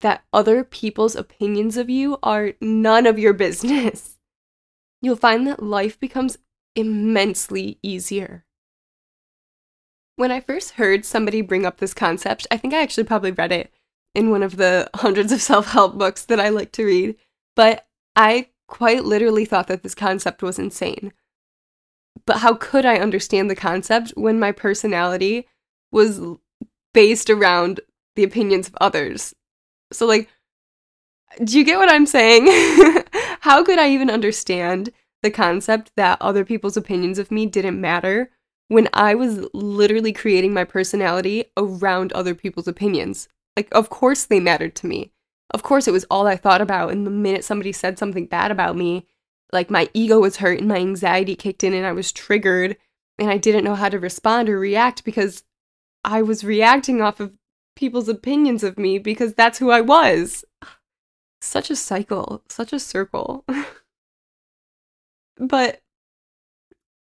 that 0.00 0.24
other 0.32 0.64
people's 0.64 1.16
opinions 1.16 1.76
of 1.76 1.88
you 1.88 2.18
are 2.22 2.52
none 2.60 3.06
of 3.06 3.18
your 3.18 3.32
business 3.32 4.14
you'll 5.02 5.16
find 5.16 5.46
that 5.46 5.62
life 5.62 5.98
becomes 6.00 6.38
immensely 6.74 7.78
easier. 7.82 8.45
When 10.16 10.32
I 10.32 10.40
first 10.40 10.72
heard 10.72 11.04
somebody 11.04 11.42
bring 11.42 11.66
up 11.66 11.78
this 11.78 11.94
concept, 11.94 12.46
I 12.50 12.56
think 12.56 12.74
I 12.74 12.82
actually 12.82 13.04
probably 13.04 13.32
read 13.32 13.52
it 13.52 13.72
in 14.14 14.30
one 14.30 14.42
of 14.42 14.56
the 14.56 14.90
hundreds 14.94 15.30
of 15.30 15.42
self 15.42 15.68
help 15.68 15.96
books 15.96 16.24
that 16.24 16.40
I 16.40 16.48
like 16.48 16.72
to 16.72 16.84
read, 16.84 17.16
but 17.54 17.86
I 18.16 18.48
quite 18.66 19.04
literally 19.04 19.44
thought 19.44 19.68
that 19.68 19.82
this 19.82 19.94
concept 19.94 20.42
was 20.42 20.58
insane. 20.58 21.12
But 22.24 22.38
how 22.38 22.54
could 22.54 22.84
I 22.84 22.96
understand 22.96 23.48
the 23.48 23.54
concept 23.54 24.10
when 24.16 24.40
my 24.40 24.52
personality 24.52 25.46
was 25.92 26.20
based 26.92 27.30
around 27.30 27.80
the 28.16 28.24
opinions 28.24 28.68
of 28.68 28.76
others? 28.80 29.34
So, 29.92 30.06
like, 30.06 30.28
do 31.44 31.58
you 31.58 31.64
get 31.64 31.78
what 31.78 31.90
I'm 31.90 32.06
saying? 32.06 32.46
How 33.40 33.62
could 33.62 33.78
I 33.78 33.90
even 33.90 34.10
understand 34.10 34.90
the 35.22 35.30
concept 35.30 35.92
that 35.96 36.20
other 36.20 36.44
people's 36.44 36.76
opinions 36.76 37.18
of 37.18 37.30
me 37.30 37.46
didn't 37.46 37.80
matter 37.80 38.30
when 38.68 38.88
I 38.92 39.14
was 39.14 39.46
literally 39.52 40.12
creating 40.12 40.52
my 40.52 40.64
personality 40.64 41.44
around 41.56 42.12
other 42.12 42.34
people's 42.34 42.68
opinions? 42.68 43.28
Like, 43.56 43.68
of 43.72 43.90
course 43.90 44.24
they 44.24 44.40
mattered 44.40 44.74
to 44.76 44.86
me. 44.86 45.12
Of 45.52 45.62
course, 45.62 45.86
it 45.86 45.92
was 45.92 46.06
all 46.10 46.26
I 46.26 46.36
thought 46.36 46.60
about. 46.60 46.90
And 46.90 47.06
the 47.06 47.10
minute 47.10 47.44
somebody 47.44 47.72
said 47.72 47.98
something 47.98 48.26
bad 48.26 48.50
about 48.50 48.76
me, 48.76 49.06
like 49.52 49.70
my 49.70 49.88
ego 49.94 50.18
was 50.18 50.36
hurt 50.38 50.58
and 50.58 50.68
my 50.68 50.76
anxiety 50.76 51.36
kicked 51.36 51.64
in 51.64 51.72
and 51.72 51.86
I 51.86 51.92
was 51.92 52.12
triggered 52.12 52.76
and 53.18 53.30
I 53.30 53.38
didn't 53.38 53.64
know 53.64 53.74
how 53.74 53.88
to 53.88 53.98
respond 53.98 54.48
or 54.48 54.58
react 54.58 55.04
because 55.04 55.44
I 56.04 56.22
was 56.22 56.44
reacting 56.44 57.00
off 57.00 57.20
of 57.20 57.36
people's 57.74 58.08
opinions 58.08 58.64
of 58.64 58.78
me 58.78 58.98
because 58.98 59.34
that's 59.34 59.58
who 59.58 59.70
I 59.70 59.80
was. 59.80 60.44
Such 61.40 61.70
a 61.70 61.76
cycle, 61.76 62.42
such 62.48 62.72
a 62.72 62.80
circle. 62.80 63.44
but 65.36 65.82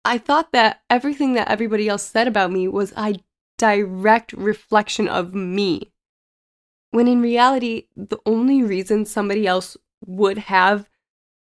I 0.07 0.19
thought 0.19 0.53
that 0.53 0.83
everything 0.89 1.35
that 1.35 1.51
everybody 1.51 1.89
else 1.89 2.05
said 2.05 2.29
about 2.29 2.53
me 2.53 2.69
was 2.69 2.93
a 2.97 3.17
direct 3.59 4.33
reflection 4.33 5.09
of 5.09 5.35
me. 5.35 5.93
When 6.93 7.09
in 7.09 7.21
reality, 7.21 7.89
the 7.97 8.19
only 8.25 8.63
reason 8.63 9.05
somebody 9.05 9.47
else 9.47 9.77
would 10.07 10.39
have 10.39 10.89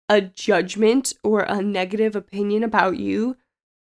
a 0.09 0.21
judgment 0.21 1.14
or 1.25 1.40
a 1.40 1.62
negative 1.62 2.14
opinion 2.14 2.62
about 2.62 2.99
you 2.99 3.37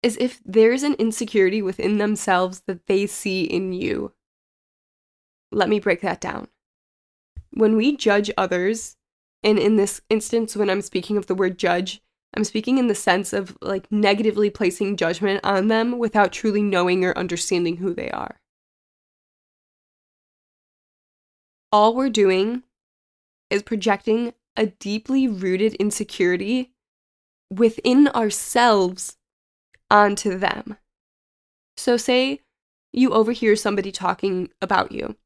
is 0.02 0.16
if 0.16 0.40
there's 0.44 0.82
an 0.82 0.94
insecurity 0.94 1.62
within 1.62 1.98
themselves 1.98 2.62
that 2.66 2.86
they 2.86 3.06
see 3.06 3.44
in 3.44 3.72
you. 3.72 4.12
Let 5.52 5.68
me 5.68 5.78
break 5.78 6.00
that 6.00 6.20
down 6.20 6.48
when 7.50 7.76
we 7.76 7.96
judge 7.96 8.30
others, 8.36 8.96
and 9.42 9.58
in 9.58 9.76
this 9.76 10.00
instance, 10.10 10.56
when 10.56 10.70
I'm 10.70 10.82
speaking 10.82 11.16
of 11.16 11.26
the 11.26 11.34
word 11.34 11.58
judge, 11.58 12.02
I'm 12.34 12.44
speaking 12.44 12.78
in 12.78 12.88
the 12.88 12.94
sense 12.94 13.32
of 13.32 13.56
like 13.60 13.90
negatively 13.90 14.50
placing 14.50 14.96
judgment 14.96 15.40
on 15.44 15.68
them 15.68 15.98
without 15.98 16.32
truly 16.32 16.62
knowing 16.62 17.04
or 17.04 17.16
understanding 17.16 17.78
who 17.78 17.94
they 17.94 18.10
are. 18.10 18.40
All 21.72 21.94
we're 21.94 22.10
doing 22.10 22.62
is 23.50 23.62
projecting 23.62 24.34
a 24.56 24.66
deeply 24.66 25.28
rooted 25.28 25.74
insecurity 25.74 26.72
within 27.50 28.08
ourselves 28.08 29.16
onto 29.90 30.38
them. 30.38 30.76
So, 31.76 31.96
say 31.96 32.40
you 32.92 33.12
overhear 33.12 33.56
somebody 33.56 33.92
talking 33.92 34.50
about 34.60 34.92
you. 34.92 35.16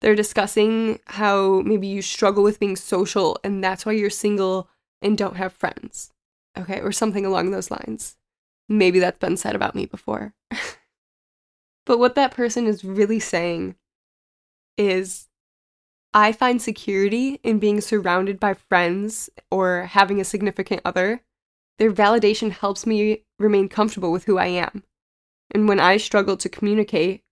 They're 0.00 0.14
discussing 0.14 1.00
how 1.06 1.60
maybe 1.60 1.86
you 1.86 2.02
struggle 2.02 2.42
with 2.42 2.58
being 2.58 2.76
social 2.76 3.38
and 3.44 3.62
that's 3.62 3.84
why 3.84 3.92
you're 3.92 4.10
single 4.10 4.68
and 5.02 5.16
don't 5.16 5.36
have 5.36 5.52
friends. 5.52 6.12
Okay, 6.58 6.80
or 6.80 6.92
something 6.92 7.24
along 7.24 7.50
those 7.50 7.70
lines. 7.70 8.16
Maybe 8.68 8.98
that's 8.98 9.18
been 9.18 9.36
said 9.36 9.54
about 9.54 9.74
me 9.74 9.86
before. 9.86 10.34
but 11.86 11.98
what 11.98 12.14
that 12.14 12.32
person 12.32 12.66
is 12.66 12.84
really 12.84 13.20
saying 13.20 13.76
is 14.76 15.28
I 16.12 16.32
find 16.32 16.60
security 16.60 17.40
in 17.44 17.58
being 17.58 17.80
surrounded 17.80 18.40
by 18.40 18.54
friends 18.54 19.30
or 19.50 19.82
having 19.82 20.20
a 20.20 20.24
significant 20.24 20.82
other. 20.84 21.22
Their 21.78 21.92
validation 21.92 22.50
helps 22.50 22.86
me 22.86 23.24
remain 23.38 23.68
comfortable 23.68 24.10
with 24.12 24.24
who 24.24 24.36
I 24.38 24.46
am. 24.46 24.82
And 25.52 25.68
when 25.68 25.80
I 25.80 25.96
struggle 25.96 26.36
to 26.36 26.48
communicate 26.48 27.22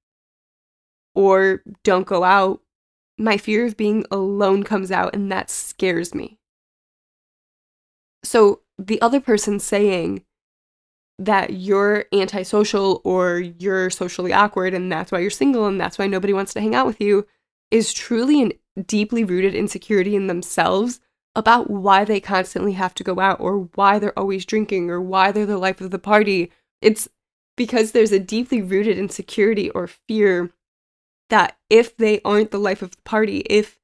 or 1.15 1.63
don't 1.83 2.07
go 2.07 2.25
out, 2.25 2.63
my 3.19 3.37
fear 3.37 3.67
of 3.67 3.77
being 3.77 4.05
alone 4.11 4.63
comes 4.63 4.93
out 4.93 5.15
and 5.15 5.31
that 5.33 5.51
scares 5.51 6.15
me. 6.15 6.39
So 8.23 8.63
the 8.79 9.01
other 9.03 9.21
person 9.21 9.59
saying 9.59 10.25
that 11.19 11.55
you're 11.55 12.05
antisocial 12.13 13.01
or 13.05 13.41
you're 13.41 13.91
socially 13.91 14.33
awkward 14.33 14.73
and 14.73 14.91
that's 14.91 15.11
why 15.11 15.19
you're 15.19 15.31
single 15.31 15.67
and 15.67 15.81
that's 15.81 15.99
why 15.99 16.07
nobody 16.07 16.33
wants 16.33 16.55
to 16.55 16.61
hang 16.61 16.75
out 16.75 16.87
with 16.87 17.01
you 17.01 17.27
is 17.71 17.93
truly 17.93 18.41
an 18.41 18.53
deeply 18.87 19.25
rooted 19.25 19.55
insecurity 19.55 20.15
in 20.15 20.29
themselves 20.29 21.01
about 21.35 21.69
why 21.69 22.05
they 22.05 22.21
constantly 22.21 22.73
have 22.73 22.95
to 22.95 23.05
go 23.05 23.19
out 23.21 23.41
or 23.41 23.69
why 23.75 23.99
they're 23.99 24.19
always 24.19 24.45
drinking 24.45 24.91
or 24.91 25.01
why 25.01 25.33
they're 25.33 25.47
the 25.47 25.59
life 25.59 25.81
of 25.81 25.91
the 25.91 25.99
party. 25.99 26.51
It's 26.81 27.09
because 27.57 27.93
there's 27.93 28.13
a 28.13 28.21
deeply 28.21 28.63
rooted 28.63 28.99
insecurity 28.99 29.71
or 29.71 29.87
fear 29.87 30.51
that 31.31 31.57
if 31.69 31.97
they 31.97 32.21
aren't 32.25 32.51
the 32.51 32.59
life 32.59 32.83
of 32.83 32.93
the 32.93 33.03
party, 33.05 33.39
if 33.51 33.79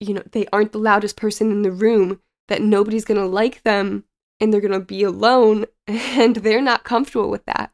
you 0.00 0.14
know, 0.14 0.22
they 0.32 0.46
aren't 0.52 0.72
the 0.72 0.78
loudest 0.78 1.16
person 1.16 1.50
in 1.50 1.62
the 1.62 1.70
room, 1.70 2.20
that 2.48 2.60
nobody's 2.60 3.04
going 3.04 3.20
to 3.20 3.26
like 3.26 3.62
them 3.62 4.04
and 4.44 4.52
they're 4.52 4.60
going 4.60 4.72
to 4.72 4.80
be 4.80 5.02
alone 5.02 5.64
and 5.88 6.36
they're 6.36 6.62
not 6.62 6.84
comfortable 6.84 7.30
with 7.30 7.44
that. 7.46 7.72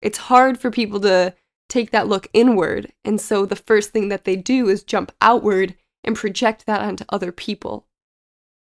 It's 0.00 0.18
hard 0.18 0.58
for 0.58 0.70
people 0.70 1.00
to 1.00 1.34
take 1.68 1.90
that 1.90 2.08
look 2.08 2.28
inward. 2.32 2.92
And 3.04 3.20
so 3.20 3.46
the 3.46 3.56
first 3.56 3.90
thing 3.90 4.08
that 4.08 4.24
they 4.24 4.36
do 4.36 4.68
is 4.68 4.82
jump 4.82 5.10
outward 5.22 5.74
and 6.04 6.14
project 6.14 6.66
that 6.66 6.82
onto 6.82 7.04
other 7.08 7.32
people. 7.32 7.86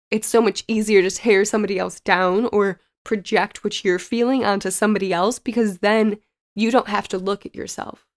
It's 0.09 0.27
so 0.27 0.41
much 0.41 0.63
easier 0.67 1.01
to 1.01 1.11
tear 1.11 1.43
somebody 1.43 1.77
else 1.77 1.99
down 1.99 2.45
or 2.53 2.79
project 3.03 3.63
what 3.63 3.83
you're 3.83 3.99
feeling 3.99 4.45
onto 4.45 4.71
somebody 4.71 5.11
else 5.11 5.39
because 5.39 5.79
then 5.79 6.17
you 6.55 6.71
don't 6.71 6.87
have 6.87 7.07
to 7.09 7.17
look 7.17 7.45
at 7.45 7.55
yourself. 7.55 8.07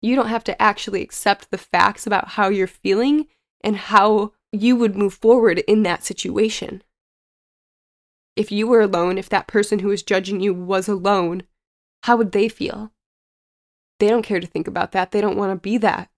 You 0.00 0.16
don't 0.16 0.28
have 0.28 0.44
to 0.44 0.60
actually 0.60 1.02
accept 1.02 1.50
the 1.50 1.58
facts 1.58 2.06
about 2.06 2.30
how 2.30 2.48
you're 2.48 2.66
feeling 2.66 3.28
and 3.62 3.76
how 3.76 4.32
you 4.50 4.74
would 4.76 4.96
move 4.96 5.14
forward 5.14 5.60
in 5.60 5.84
that 5.84 6.04
situation. 6.04 6.82
If 8.36 8.50
you 8.50 8.66
were 8.66 8.80
alone, 8.80 9.18
if 9.18 9.28
that 9.28 9.46
person 9.46 9.80
who 9.80 9.88
was 9.88 10.02
judging 10.02 10.40
you 10.40 10.54
was 10.54 10.88
alone, 10.88 11.42
how 12.04 12.16
would 12.16 12.32
they 12.32 12.48
feel? 12.48 12.92
They 14.00 14.08
don't 14.08 14.24
care 14.24 14.40
to 14.40 14.46
think 14.46 14.66
about 14.66 14.92
that. 14.92 15.10
They 15.10 15.20
don't 15.20 15.36
want 15.36 15.52
to 15.52 15.60
be 15.60 15.78
that. 15.78 16.10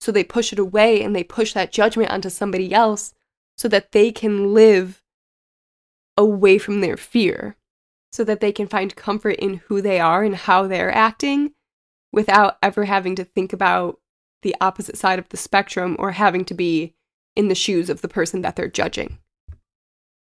So 0.00 0.12
they 0.12 0.24
push 0.24 0.52
it 0.52 0.58
away 0.58 1.02
and 1.02 1.14
they 1.14 1.24
push 1.24 1.52
that 1.54 1.72
judgment 1.72 2.10
onto 2.10 2.30
somebody 2.30 2.72
else 2.72 3.14
so 3.56 3.68
that 3.68 3.92
they 3.92 4.12
can 4.12 4.54
live 4.54 5.02
away 6.16 6.58
from 6.58 6.80
their 6.80 6.96
fear, 6.96 7.56
so 8.12 8.24
that 8.24 8.40
they 8.40 8.52
can 8.52 8.66
find 8.66 8.96
comfort 8.96 9.36
in 9.36 9.62
who 9.66 9.82
they 9.82 10.00
are 10.00 10.22
and 10.22 10.36
how 10.36 10.66
they're 10.66 10.94
acting 10.94 11.52
without 12.12 12.56
ever 12.62 12.84
having 12.84 13.14
to 13.16 13.24
think 13.24 13.52
about 13.52 14.00
the 14.42 14.54
opposite 14.60 14.96
side 14.96 15.18
of 15.18 15.28
the 15.30 15.36
spectrum 15.36 15.96
or 15.98 16.12
having 16.12 16.44
to 16.44 16.54
be 16.54 16.94
in 17.34 17.48
the 17.48 17.54
shoes 17.54 17.90
of 17.90 18.00
the 18.00 18.08
person 18.08 18.42
that 18.42 18.56
they're 18.56 18.68
judging. 18.68 19.18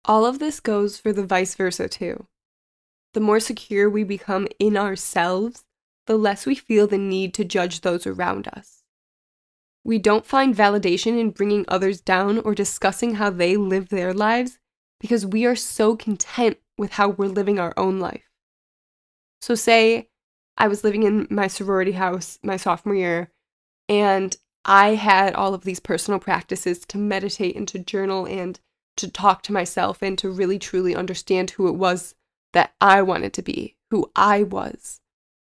All 0.05 0.27
of 0.27 0.39
this 0.39 0.61
goes 0.61 0.99
for 0.99 1.13
the 1.13 1.25
vice 1.25 1.55
versa 1.55 1.89
too. 1.89 2.27
The 3.15 3.21
more 3.21 3.41
secure 3.41 3.89
we 3.89 4.05
become 4.05 4.49
in 4.59 4.77
ourselves, 4.77 5.65
the 6.07 6.17
less 6.17 6.47
we 6.47 6.55
feel 6.55 6.87
the 6.87 6.99
need 6.99 7.35
to 7.35 7.45
judge 7.45 7.83
those 7.83 8.07
around 8.07 8.49
us. 8.49 8.83
We 9.85 9.99
don't 9.99 10.27
find 10.27 10.55
validation 10.55 11.19
in 11.19 11.31
bringing 11.31 11.65
others 11.69 12.01
down 12.01 12.39
or 12.39 12.55
discussing 12.55 13.17
how 13.17 13.31
they 13.31 13.57
live 13.57 13.89
their 13.89 14.15
lives 14.15 14.59
because 15.01 15.27
we 15.27 15.45
are 15.45 15.57
so 15.57 15.97
content 15.97 16.59
with 16.79 16.93
how 16.93 17.09
we're 17.09 17.27
living 17.27 17.59
our 17.59 17.75
own 17.77 17.99
life. 17.99 18.31
So, 19.41 19.55
say 19.55 20.09
I 20.57 20.69
was 20.69 20.85
living 20.85 21.03
in 21.03 21.27
my 21.31 21.49
sorority 21.49 21.93
house 21.93 22.39
my 22.43 22.57
sophomore 22.57 22.95
year, 22.95 23.33
and 23.89 24.37
I 24.65 24.95
had 24.95 25.35
all 25.35 25.55
of 25.55 25.65
these 25.65 25.81
personal 25.81 26.21
practices 26.21 26.81
to 26.87 26.99
meditate 26.99 27.57
and 27.57 27.67
to 27.69 27.79
journal 27.81 28.27
and 28.27 28.61
to 28.97 29.11
talk 29.11 29.43
to 29.43 29.53
myself 29.53 30.03
and 30.03 30.19
to 30.19 30.31
really 30.31 30.59
truly 30.59 30.95
understand 30.95 31.51
who 31.51 31.69
it 31.69 31.75
was 31.75 32.15
that 32.53 32.75
I 32.81 33.03
wanted 33.03 33.33
to 33.35 33.43
be, 33.43 33.77
who 33.91 34.11
I 34.15 34.43
was. 34.43 35.01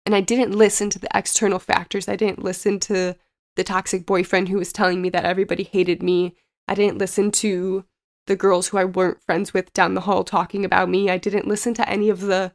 And 0.05 0.15
I 0.15 0.21
didn't 0.21 0.57
listen 0.57 0.89
to 0.89 0.99
the 0.99 1.09
external 1.13 1.59
factors. 1.59 2.09
I 2.09 2.15
didn't 2.15 2.43
listen 2.43 2.79
to 2.81 3.15
the 3.55 3.63
toxic 3.63 4.05
boyfriend 4.05 4.49
who 4.49 4.57
was 4.57 4.73
telling 4.73 5.01
me 5.01 5.09
that 5.09 5.25
everybody 5.25 5.63
hated 5.63 6.01
me. 6.01 6.35
I 6.67 6.75
didn't 6.75 6.97
listen 6.97 7.31
to 7.31 7.85
the 8.27 8.35
girls 8.35 8.67
who 8.67 8.77
I 8.77 8.85
weren't 8.85 9.23
friends 9.23 9.53
with 9.53 9.73
down 9.73 9.95
the 9.95 10.01
hall 10.01 10.23
talking 10.23 10.63
about 10.63 10.89
me. 10.89 11.09
I 11.09 11.17
didn't 11.17 11.47
listen 11.47 11.73
to 11.75 11.89
any 11.89 12.09
of 12.09 12.21
the 12.21 12.53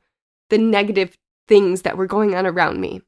the 0.51 0.59
negative 0.59 1.17
things 1.49 1.83
that 1.83 1.97
were 1.97 2.07
going 2.07 2.35
on 2.35 2.47
around 2.47 2.81
me 2.81 3.01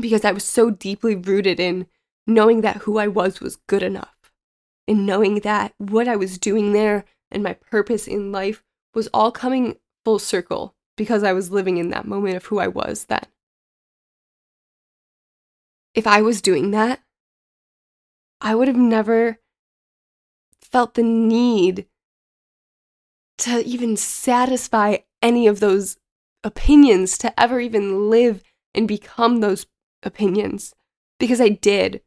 because 0.00 0.24
I 0.24 0.32
was 0.32 0.44
so 0.44 0.70
deeply 0.70 1.14
rooted 1.14 1.58
in 1.58 1.86
knowing 2.26 2.60
that 2.60 2.78
who 2.78 2.98
I 2.98 3.08
was 3.08 3.40
was 3.40 3.56
good 3.56 3.82
enough 3.82 4.17
and 4.88 5.06
knowing 5.06 5.40
that 5.40 5.74
what 5.78 6.08
I 6.08 6.16
was 6.16 6.38
doing 6.38 6.72
there 6.72 7.04
and 7.30 7.42
my 7.42 7.52
purpose 7.52 8.08
in 8.08 8.32
life 8.32 8.64
was 8.94 9.08
all 9.14 9.30
coming 9.30 9.76
full 10.04 10.18
circle 10.18 10.74
because 10.96 11.22
I 11.22 11.32
was 11.32 11.52
living 11.52 11.76
in 11.76 11.90
that 11.90 12.06
moment 12.06 12.34
of 12.36 12.46
who 12.46 12.58
I 12.58 12.66
was 12.66 13.04
then 13.04 13.26
if 15.98 16.06
I 16.06 16.22
was 16.22 16.40
doing 16.40 16.70
that, 16.70 17.00
I 18.40 18.54
would 18.54 18.68
have 18.68 18.76
never 18.76 19.38
felt 20.62 20.94
the 20.94 21.02
need 21.02 21.86
to 23.38 23.64
even 23.64 23.96
satisfy 23.96 24.98
any 25.20 25.48
of 25.48 25.58
those 25.58 25.96
opinions, 26.44 27.18
to 27.18 27.40
ever 27.40 27.58
even 27.58 28.10
live 28.10 28.44
and 28.74 28.86
become 28.86 29.40
those 29.40 29.66
opinions. 30.04 30.72
Because 31.18 31.40
I 31.40 31.48
did. 31.48 32.00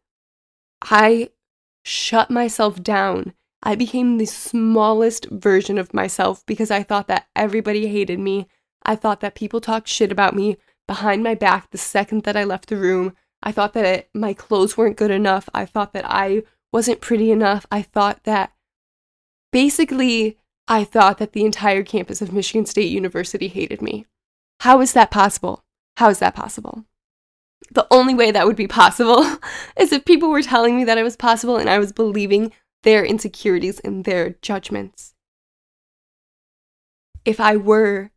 I 0.81 1.31
shut 1.83 2.29
myself 2.29 2.81
down. 2.81 3.33
I 3.63 3.75
became 3.75 4.17
the 4.17 4.25
smallest 4.25 5.27
version 5.29 5.77
of 5.77 5.93
myself 5.93 6.43
because 6.45 6.71
I 6.71 6.83
thought 6.83 7.07
that 7.07 7.27
everybody 7.35 7.87
hated 7.87 8.19
me. 8.19 8.47
I 8.83 8.95
thought 8.95 9.19
that 9.19 9.35
people 9.35 9.61
talked 9.61 9.87
shit 9.87 10.11
about 10.11 10.35
me 10.35 10.57
behind 10.87 11.23
my 11.23 11.35
back 11.35 11.69
the 11.69 11.77
second 11.77 12.23
that 12.23 12.35
I 12.35 12.43
left 12.43 12.69
the 12.69 12.77
room. 12.77 13.15
I 13.43 13.51
thought 13.51 13.73
that 13.73 13.85
it, 13.85 14.09
my 14.13 14.33
clothes 14.33 14.77
weren't 14.77 14.97
good 14.97 15.11
enough. 15.11 15.47
I 15.53 15.65
thought 15.65 15.93
that 15.93 16.05
I 16.07 16.43
wasn't 16.73 17.01
pretty 17.01 17.31
enough. 17.31 17.65
I 17.71 17.81
thought 17.81 18.23
that 18.23 18.51
basically, 19.51 20.37
I 20.67 20.83
thought 20.83 21.17
that 21.19 21.33
the 21.33 21.45
entire 21.45 21.83
campus 21.83 22.21
of 22.21 22.33
Michigan 22.33 22.65
State 22.65 22.91
University 22.91 23.47
hated 23.47 23.81
me. 23.81 24.05
How 24.61 24.81
is 24.81 24.93
that 24.93 25.11
possible? 25.11 25.63
How 25.97 26.09
is 26.09 26.19
that 26.19 26.35
possible? 26.35 26.85
The 27.69 27.87
only 27.91 28.13
way 28.13 28.31
that 28.31 28.47
would 28.47 28.55
be 28.55 28.67
possible 28.67 29.23
is 29.77 29.91
if 29.91 30.05
people 30.05 30.29
were 30.29 30.41
telling 30.41 30.75
me 30.75 30.83
that 30.85 30.97
it 30.97 31.03
was 31.03 31.15
possible 31.15 31.57
and 31.57 31.69
I 31.69 31.79
was 31.79 31.91
believing 31.91 32.51
their 32.83 33.05
insecurities 33.05 33.79
and 33.79 34.03
their 34.03 34.31
judgments. 34.41 35.13
If 37.23 37.39
I 37.39 37.55
were 37.55 38.11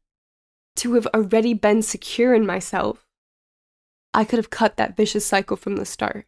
to 0.77 0.95
have 0.95 1.07
already 1.09 1.55
been 1.55 1.83
secure 1.83 2.35
in 2.35 2.47
myself, 2.47 3.07
I 4.13 4.25
could 4.25 4.39
have 4.39 4.51
cut 4.51 4.77
that 4.77 4.97
vicious 4.97 5.27
cycle 5.27 5.57
from 5.57 5.77
the 5.77 5.85
start. 5.85 6.27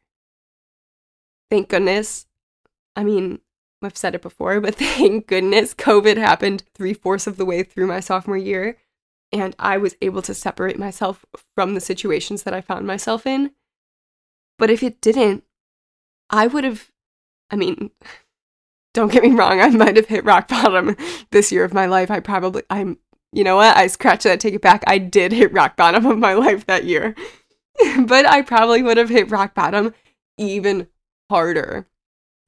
Thank 1.51 1.69
goodness. 1.69 2.27
I 2.95 3.05
mean, 3.05 3.41
I've 3.83 3.97
said 3.97 4.15
it 4.15 4.23
before, 4.23 4.61
but 4.61 4.75
thank 4.77 5.27
goodness 5.27 5.75
COVID 5.75 6.17
happened 6.17 6.65
three 6.75 6.95
fourths 6.95 7.27
of 7.27 7.37
the 7.37 7.45
way 7.45 7.63
through 7.63 7.87
my 7.87 8.01
sophomore 8.01 8.37
year, 8.37 8.79
and 9.33 9.55
I 9.59 9.77
was 9.79 9.97
able 10.01 10.23
to 10.23 10.35
separate 10.35 10.79
myself 10.79 11.25
from 11.55 11.75
the 11.75 11.81
situations 11.81 12.43
that 12.45 12.55
I 12.55 12.61
found 12.61 12.87
myself 12.87 13.27
in. 13.27 13.53
But 14.59 14.71
if 14.71 14.83
it 14.83 15.01
didn't, 15.01 15.45
I 16.31 16.47
would 16.47 16.65
have, 16.65 16.91
I 17.51 17.57
mean, 17.57 17.91
don't 18.95 19.13
get 19.13 19.23
me 19.23 19.33
wrong, 19.33 19.61
I 19.61 19.69
might 19.71 19.97
have 19.97 20.07
hit 20.07 20.25
rock 20.25 20.49
bottom 20.49 20.97
this 21.31 21.53
year 21.53 21.65
of 21.65 21.75
my 21.75 21.87
life. 21.87 22.11
I 22.11 22.21
probably, 22.21 22.63
I'm, 22.71 22.99
you 23.33 23.45
know 23.45 23.57
what? 23.57 23.77
I 23.77 23.87
scratch 23.89 24.25
that, 24.25 24.41
take 24.41 24.55
it 24.55 24.63
back. 24.63 24.83
I 24.87 24.99
did 24.99 25.33
hit 25.33 25.53
rock 25.53 25.77
bottom 25.77 26.07
of 26.07 26.19
my 26.19 26.35
life 26.47 26.67
that 26.67 26.85
year. 26.85 27.15
but 28.07 28.25
I 28.27 28.43
probably 28.43 28.83
would 28.83 28.97
have 28.97 29.11
hit 29.11 29.31
rock 29.31 29.55
bottom 29.55 29.95
even 30.39 30.89
harder. 31.31 31.87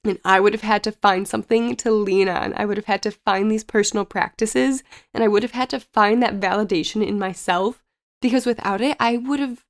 And 0.05 0.19
I 0.23 0.39
would 0.39 0.53
have 0.53 0.61
had 0.61 0.83
to 0.83 0.91
find 0.91 1.27
something 1.27 1.75
to 1.77 1.91
lean 1.91 2.29
on. 2.29 2.53
I 2.55 2.65
would 2.65 2.77
have 2.77 2.85
had 2.85 3.03
to 3.03 3.11
find 3.11 3.51
these 3.51 3.63
personal 3.63 4.05
practices 4.05 4.83
and 5.13 5.23
I 5.23 5.27
would 5.27 5.43
have 5.43 5.51
had 5.51 5.69
to 5.71 5.79
find 5.79 6.23
that 6.23 6.39
validation 6.39 7.05
in 7.05 7.19
myself 7.19 7.83
because 8.21 8.45
without 8.45 8.81
it, 8.81 8.95
I 8.99 9.17
would 9.17 9.39
have, 9.39 9.65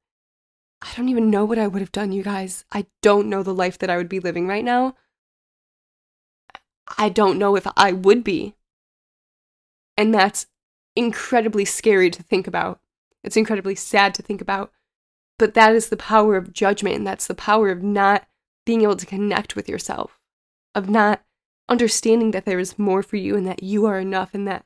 I 0.82 0.90
don't 0.96 1.10
even 1.10 1.30
know 1.30 1.46
what 1.46 1.58
I 1.58 1.68
would 1.68 1.82
have 1.82 1.92
done, 1.92 2.12
you 2.12 2.24
guys. 2.24 2.64
I 2.72 2.86
don't 3.02 3.30
know 3.30 3.44
the 3.44 3.54
life 3.54 3.80
that 3.80 3.90
I 3.90 3.98
would 3.98 4.10
be 4.10 4.20
living 4.20 4.48
right 4.48 4.64
now. 4.64 4.96
I 6.98 7.10
don't 7.10 7.40
know 7.40 7.56
if 7.56 7.68
I 7.76 7.92
would 7.92 8.24
be. 8.24 8.56
And 9.98 10.14
that's 10.14 10.48
incredibly 10.96 11.66
scary 11.66 12.10
to 12.10 12.24
think 12.24 12.48
about. 12.48 12.80
It's 13.24 13.38
incredibly 13.38 13.76
sad 13.76 14.14
to 14.16 14.22
think 14.22 14.42
about. 14.42 14.72
But 15.38 15.54
that 15.54 15.74
is 15.74 15.90
the 15.90 15.98
power 15.98 16.36
of 16.36 16.54
judgment, 16.54 16.96
and 16.96 17.08
that's 17.08 17.28
the 17.28 17.36
power 17.36 17.70
of 17.70 17.84
not 17.84 18.28
being 18.66 18.82
able 18.82 18.98
to 18.98 19.06
connect 19.06 19.56
with 19.56 19.70
yourself, 19.70 20.19
of 20.80 20.90
not 20.90 21.24
understanding 21.68 22.32
that 22.32 22.46
there 22.46 22.60
is 22.60 22.80
more 22.80 23.04
for 23.04 23.18
you 23.18 23.36
and 23.36 23.46
that 23.46 23.62
you 23.62 23.86
are 23.86 24.00
enough 24.00 24.34
and 24.34 24.48
that 24.48 24.66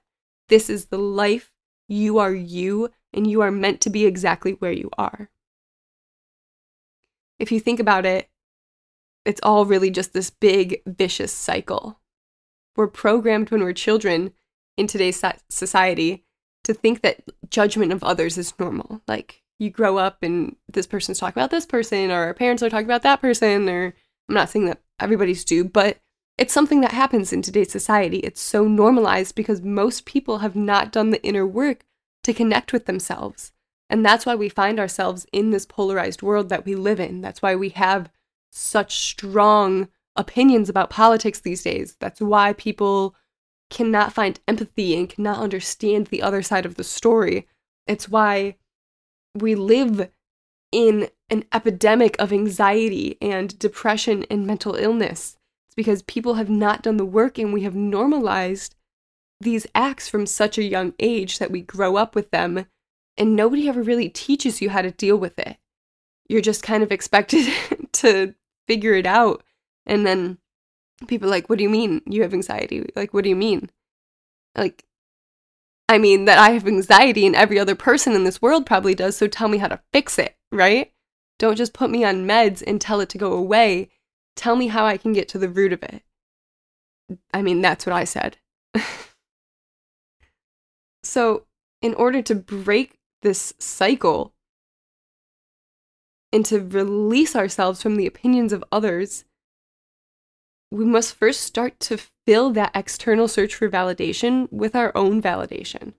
this 0.49 0.69
is 0.69 0.85
the 0.85 0.97
life. 0.97 1.51
You 1.89 2.17
are 2.17 2.33
you, 2.33 2.89
and 3.13 3.27
you 3.27 3.41
are 3.41 3.51
meant 3.51 3.81
to 3.81 3.89
be 3.89 4.05
exactly 4.05 4.53
where 4.53 4.71
you 4.71 4.89
are. 4.97 5.29
If 7.39 7.51
you 7.51 7.59
think 7.59 7.79
about 7.79 8.05
it, 8.05 8.29
it's 9.25 9.41
all 9.43 9.65
really 9.65 9.91
just 9.91 10.13
this 10.13 10.29
big, 10.29 10.81
vicious 10.85 11.33
cycle 11.33 11.99
we're 12.75 12.87
programmed 12.87 13.51
when 13.51 13.61
we're 13.61 13.73
children 13.73 14.33
in 14.77 14.87
today's 14.87 15.23
society 15.49 16.25
to 16.63 16.73
think 16.73 17.01
that 17.01 17.21
judgment 17.49 17.91
of 17.91 18.03
others 18.03 18.37
is 18.37 18.57
normal. 18.59 19.01
Like 19.07 19.43
you 19.59 19.69
grow 19.69 19.97
up 19.97 20.23
and 20.23 20.55
this 20.67 20.87
person's 20.87 21.19
talking 21.19 21.39
about 21.39 21.51
this 21.51 21.65
person, 21.65 22.09
or 22.09 22.23
our 22.23 22.33
parents 22.33 22.63
are 22.63 22.69
talking 22.69 22.85
about 22.87 23.03
that 23.03 23.21
person, 23.21 23.69
or 23.69 23.93
I'm 24.27 24.35
not 24.35 24.49
saying 24.49 24.65
that 24.65 24.81
everybody's 24.99 25.45
do, 25.45 25.63
but 25.63 25.99
it's 26.37 26.53
something 26.53 26.81
that 26.81 26.91
happens 26.91 27.31
in 27.31 27.41
today's 27.41 27.71
society. 27.71 28.17
It's 28.19 28.41
so 28.41 28.67
normalized 28.67 29.35
because 29.35 29.61
most 29.61 30.05
people 30.05 30.39
have 30.39 30.55
not 30.55 30.91
done 30.91 31.11
the 31.11 31.23
inner 31.23 31.45
work 31.45 31.85
to 32.23 32.33
connect 32.33 32.73
with 32.73 32.85
themselves. 32.85 33.51
And 33.89 34.03
that's 34.03 34.25
why 34.25 34.35
we 34.35 34.49
find 34.49 34.79
ourselves 34.79 35.27
in 35.31 35.51
this 35.51 35.65
polarized 35.65 36.21
world 36.23 36.49
that 36.49 36.65
we 36.65 36.73
live 36.73 36.99
in. 36.99 37.21
That's 37.21 37.41
why 37.41 37.55
we 37.55 37.69
have 37.69 38.09
such 38.51 38.97
strong 38.99 39.89
opinions 40.15 40.69
about 40.69 40.89
politics 40.89 41.39
these 41.39 41.63
days. 41.63 41.95
That's 41.99 42.19
why 42.19 42.53
people 42.53 43.15
cannot 43.69 44.13
find 44.13 44.39
empathy 44.47 44.95
and 44.95 45.09
cannot 45.09 45.39
understand 45.39 46.07
the 46.07 46.21
other 46.21 46.41
side 46.41 46.65
of 46.65 46.75
the 46.75 46.83
story. 46.83 47.47
It's 47.87 48.09
why 48.09 48.55
we 49.35 49.55
live 49.55 50.09
in 50.71 51.09
an 51.29 51.45
epidemic 51.53 52.15
of 52.19 52.33
anxiety 52.33 53.17
and 53.21 53.57
depression 53.59 54.25
and 54.29 54.47
mental 54.47 54.75
illness. 54.75 55.37
It's 55.73 55.75
because 55.87 56.03
people 56.03 56.35
have 56.35 56.51
not 56.51 56.83
done 56.83 56.97
the 56.97 57.03
work 57.03 57.39
and 57.39 57.51
we 57.51 57.63
have 57.63 57.73
normalized 57.73 58.75
these 59.41 59.65
acts 59.73 60.07
from 60.07 60.27
such 60.27 60.59
a 60.59 60.63
young 60.63 60.93
age 60.99 61.39
that 61.39 61.49
we 61.49 61.61
grow 61.61 61.95
up 61.95 62.13
with 62.13 62.29
them 62.29 62.67
and 63.17 63.35
nobody 63.35 63.67
ever 63.67 63.81
really 63.81 64.07
teaches 64.07 64.61
you 64.61 64.69
how 64.69 64.83
to 64.83 64.91
deal 64.91 65.17
with 65.17 65.39
it. 65.39 65.57
You're 66.29 66.41
just 66.41 66.61
kind 66.61 66.83
of 66.83 66.91
expected 66.91 67.51
to 67.93 68.35
figure 68.67 68.93
it 68.93 69.07
out 69.07 69.43
and 69.87 70.05
then 70.05 70.37
people 71.07 71.27
like, 71.27 71.49
what 71.49 71.57
do 71.57 71.63
you 71.63 71.71
mean 71.71 72.03
you 72.05 72.21
have 72.21 72.35
anxiety? 72.35 72.87
Like, 72.95 73.11
what 73.11 73.23
do 73.23 73.31
you 73.31 73.35
mean? 73.35 73.71
Like, 74.55 74.85
I 75.89 75.97
mean 75.97 76.25
that 76.25 76.37
I 76.37 76.51
have 76.51 76.67
anxiety 76.67 77.25
and 77.25 77.35
every 77.35 77.57
other 77.57 77.73
person 77.73 78.13
in 78.13 78.25
this 78.25 78.43
world 78.43 78.67
probably 78.67 78.93
does, 78.93 79.17
so 79.17 79.25
tell 79.25 79.47
me 79.47 79.57
how 79.57 79.69
to 79.69 79.81
fix 79.91 80.19
it, 80.19 80.37
right? 80.51 80.93
Don't 81.39 81.57
just 81.57 81.73
put 81.73 81.89
me 81.89 82.03
on 82.03 82.27
meds 82.27 82.61
and 82.61 82.79
tell 82.79 83.01
it 83.01 83.09
to 83.09 83.17
go 83.17 83.33
away. 83.33 83.89
Tell 84.35 84.55
me 84.55 84.67
how 84.67 84.85
I 84.85 84.97
can 84.97 85.13
get 85.13 85.27
to 85.29 85.37
the 85.37 85.49
root 85.49 85.73
of 85.73 85.83
it. 85.83 86.03
I 87.33 87.41
mean, 87.41 87.61
that's 87.61 87.85
what 87.85 87.93
I 87.93 88.03
said. 88.03 88.37
so, 91.03 91.45
in 91.81 91.93
order 91.93 92.21
to 92.21 92.35
break 92.35 92.97
this 93.21 93.53
cycle 93.59 94.33
and 96.31 96.45
to 96.45 96.59
release 96.59 97.35
ourselves 97.35 97.81
from 97.81 97.95
the 97.95 98.07
opinions 98.07 98.53
of 98.53 98.63
others, 98.71 99.25
we 100.71 100.85
must 100.85 101.13
first 101.13 101.41
start 101.41 101.79
to 101.81 101.99
fill 102.25 102.49
that 102.51 102.71
external 102.73 103.27
search 103.27 103.53
for 103.53 103.69
validation 103.69 104.51
with 104.51 104.75
our 104.75 104.91
own 104.95 105.21
validation. 105.21 105.93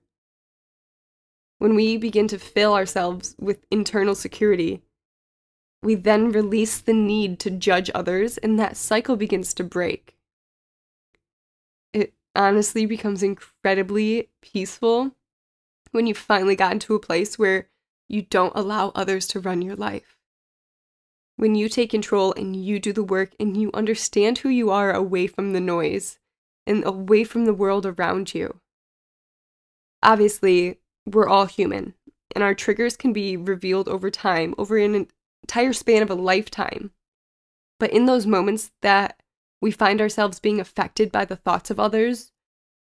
When 1.59 1.77
we 1.77 1.97
begin 1.97 2.27
to 2.29 2.39
fill 2.39 2.75
ourselves 2.75 3.37
with 3.39 3.65
internal 3.71 4.17
security, 4.17 4.83
we 5.85 5.95
then 5.95 6.33
release 6.33 6.81
the 6.81 6.93
need 6.93 7.39
to 7.41 7.51
judge 7.51 7.91
others, 7.95 8.39
and 8.39 8.59
that 8.59 8.77
cycle 8.77 9.17
begins 9.17 9.55
to 9.55 9.65
break. 9.65 10.17
It 11.93 12.15
honestly 12.35 12.87
becomes 12.87 13.23
incredibly 13.23 14.31
peaceful 14.43 15.13
when 15.93 16.07
you 16.07 16.15
finally 16.15 16.57
got 16.57 16.73
into 16.73 16.95
a 16.95 17.01
place 17.01 17.39
where 17.39 17.69
you 18.09 18.23
don't 18.23 18.57
allow 18.57 18.91
others 18.95 19.27
to 19.29 19.41
run 19.41 19.63
your 19.63 19.77
life 19.77 20.15
when 21.37 21.55
you 21.55 21.69
take 21.69 21.91
control 21.91 22.33
and 22.37 22.55
you 22.57 22.79
do 22.79 22.93
the 22.93 23.03
work 23.03 23.35
and 23.41 23.57
you 23.57 23.71
understand 23.75 24.39
who 24.39 24.49
you 24.49 24.71
are 24.71 24.93
away 24.93 25.27
from 25.27 25.53
the 25.53 25.61
noise 25.61 26.19
and 26.67 26.85
away 26.87 27.25
from 27.25 27.45
the 27.45 27.55
world 27.55 27.85
around 27.85 28.35
you. 28.35 28.61
Obviously, 30.03 30.79
we're 31.07 31.29
all 31.29 31.47
human, 31.47 31.95
and 32.35 32.45
our 32.45 32.55
triggers 32.55 32.97
can 32.97 33.13
be 33.13 33.37
revealed 33.37 33.89
over 33.89 34.11
time, 34.11 34.55
over 34.57 34.77
an 34.79 35.07
entire 35.45 35.73
span 35.73 36.03
of 36.03 36.11
a 36.11 36.15
lifetime. 36.15 36.91
But 37.79 37.93
in 37.93 38.07
those 38.07 38.27
moments 38.27 38.73
that 38.83 39.21
we 39.61 39.71
find 39.71 40.01
ourselves 40.01 40.41
being 40.41 40.61
affected 40.61 41.13
by 41.13 41.25
the 41.25 41.37
thoughts 41.37 41.71
of 41.71 41.81
others, 41.81 42.33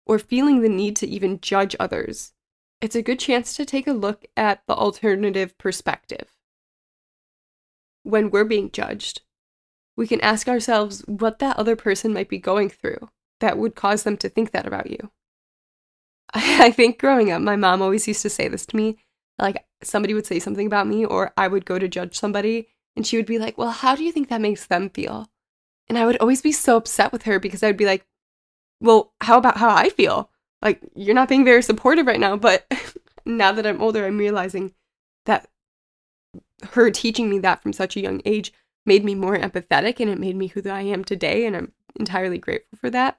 or 0.06 0.18
feeling 0.18 0.60
the 0.60 0.68
need 0.68 0.96
to 0.96 1.06
even 1.06 1.40
judge 1.40 1.76
others, 1.78 2.32
it's 2.80 2.96
a 2.96 3.02
good 3.02 3.18
chance 3.18 3.54
to 3.56 3.64
take 3.64 3.86
a 3.86 3.92
look 3.92 4.24
at 4.36 4.62
the 4.66 4.74
alternative 4.74 5.56
perspective 5.58 6.38
when 8.08 8.30
we're 8.30 8.44
being 8.44 8.70
judged, 8.70 9.20
we 9.96 10.06
can 10.06 10.20
ask 10.22 10.48
ourselves 10.48 11.02
what 11.06 11.38
that 11.40 11.58
other 11.58 11.76
person 11.76 12.12
might 12.12 12.28
be 12.28 12.38
going 12.38 12.70
through 12.70 13.10
that 13.40 13.58
would 13.58 13.74
cause 13.74 14.02
them 14.02 14.16
to 14.16 14.28
think 14.28 14.50
that 14.52 14.66
about 14.66 14.90
you. 14.90 15.10
I 16.32 16.70
think 16.70 16.98
growing 16.98 17.30
up, 17.30 17.42
my 17.42 17.56
mom 17.56 17.82
always 17.82 18.08
used 18.08 18.22
to 18.22 18.30
say 18.30 18.48
this 18.48 18.64
to 18.66 18.76
me. 18.76 18.96
Like, 19.38 19.64
somebody 19.82 20.14
would 20.14 20.26
say 20.26 20.38
something 20.38 20.66
about 20.66 20.86
me, 20.86 21.04
or 21.04 21.32
I 21.36 21.48
would 21.48 21.64
go 21.64 21.78
to 21.78 21.88
judge 21.88 22.18
somebody, 22.18 22.68
and 22.96 23.06
she 23.06 23.16
would 23.16 23.26
be 23.26 23.38
like, 23.38 23.56
Well, 23.56 23.70
how 23.70 23.94
do 23.94 24.04
you 24.04 24.12
think 24.12 24.28
that 24.28 24.40
makes 24.40 24.66
them 24.66 24.90
feel? 24.90 25.28
And 25.88 25.96
I 25.96 26.06
would 26.06 26.18
always 26.18 26.42
be 26.42 26.52
so 26.52 26.76
upset 26.76 27.12
with 27.12 27.22
her 27.22 27.38
because 27.38 27.62
I 27.62 27.68
would 27.68 27.76
be 27.76 27.86
like, 27.86 28.06
Well, 28.80 29.12
how 29.20 29.38
about 29.38 29.58
how 29.58 29.70
I 29.70 29.88
feel? 29.90 30.30
Like, 30.60 30.80
you're 30.94 31.14
not 31.14 31.28
being 31.28 31.44
very 31.44 31.62
supportive 31.62 32.06
right 32.06 32.20
now. 32.20 32.36
But 32.36 32.66
now 33.24 33.52
that 33.52 33.66
I'm 33.66 33.80
older, 33.80 34.04
I'm 34.04 34.18
realizing 34.18 34.74
that 35.26 35.48
her 36.72 36.90
teaching 36.90 37.30
me 37.30 37.38
that 37.38 37.62
from 37.62 37.72
such 37.72 37.96
a 37.96 38.00
young 38.00 38.20
age 38.24 38.52
made 38.84 39.04
me 39.04 39.14
more 39.14 39.38
empathetic 39.38 40.00
and 40.00 40.10
it 40.10 40.18
made 40.18 40.34
me 40.34 40.48
who 40.48 40.68
I 40.68 40.82
am 40.82 41.04
today. 41.04 41.46
And 41.46 41.56
I'm 41.56 41.72
entirely 41.98 42.38
grateful 42.38 42.78
for 42.78 42.90
that. 42.90 43.18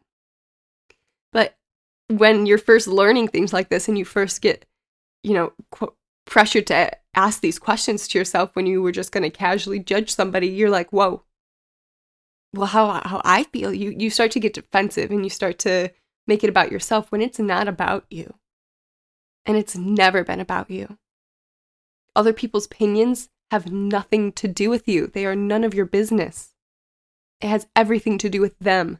But 1.31 1.57
when 2.07 2.45
you're 2.45 2.57
first 2.57 2.87
learning 2.87 3.29
things 3.29 3.53
like 3.53 3.69
this 3.69 3.87
and 3.87 3.97
you 3.97 4.03
first 4.03 4.41
get, 4.41 4.65
you 5.23 5.33
know, 5.33 5.53
qu- 5.71 5.93
pressured 6.29 6.67
to 6.67 6.91
ask 7.15 7.41
these 7.41 7.59
questions 7.59 8.07
to 8.07 8.17
yourself 8.17 8.55
when 8.55 8.65
you 8.65 8.81
were 8.81 8.91
just 8.91 9.11
going 9.11 9.23
to 9.23 9.29
casually 9.29 9.79
judge 9.79 10.13
somebody, 10.13 10.47
you're 10.47 10.69
like, 10.69 10.91
whoa. 10.91 11.23
Well, 12.53 12.67
how, 12.67 13.01
how 13.03 13.21
I 13.25 13.43
feel, 13.43 13.73
you, 13.73 13.93
you 13.97 14.09
start 14.09 14.31
to 14.31 14.39
get 14.39 14.53
defensive 14.53 15.11
and 15.11 15.23
you 15.23 15.29
start 15.29 15.59
to 15.59 15.89
make 16.27 16.43
it 16.43 16.49
about 16.49 16.71
yourself 16.71 17.11
when 17.11 17.21
it's 17.21 17.39
not 17.39 17.67
about 17.67 18.05
you. 18.09 18.35
And 19.45 19.57
it's 19.57 19.75
never 19.75 20.23
been 20.23 20.39
about 20.39 20.69
you. 20.69 20.97
Other 22.15 22.33
people's 22.33 22.65
opinions 22.65 23.29
have 23.51 23.71
nothing 23.71 24.31
to 24.33 24.47
do 24.47 24.69
with 24.69 24.87
you, 24.87 25.07
they 25.07 25.25
are 25.25 25.35
none 25.35 25.63
of 25.63 25.73
your 25.73 25.85
business. 25.85 26.53
It 27.41 27.47
has 27.47 27.67
everything 27.75 28.17
to 28.19 28.29
do 28.29 28.41
with 28.41 28.57
them, 28.59 28.99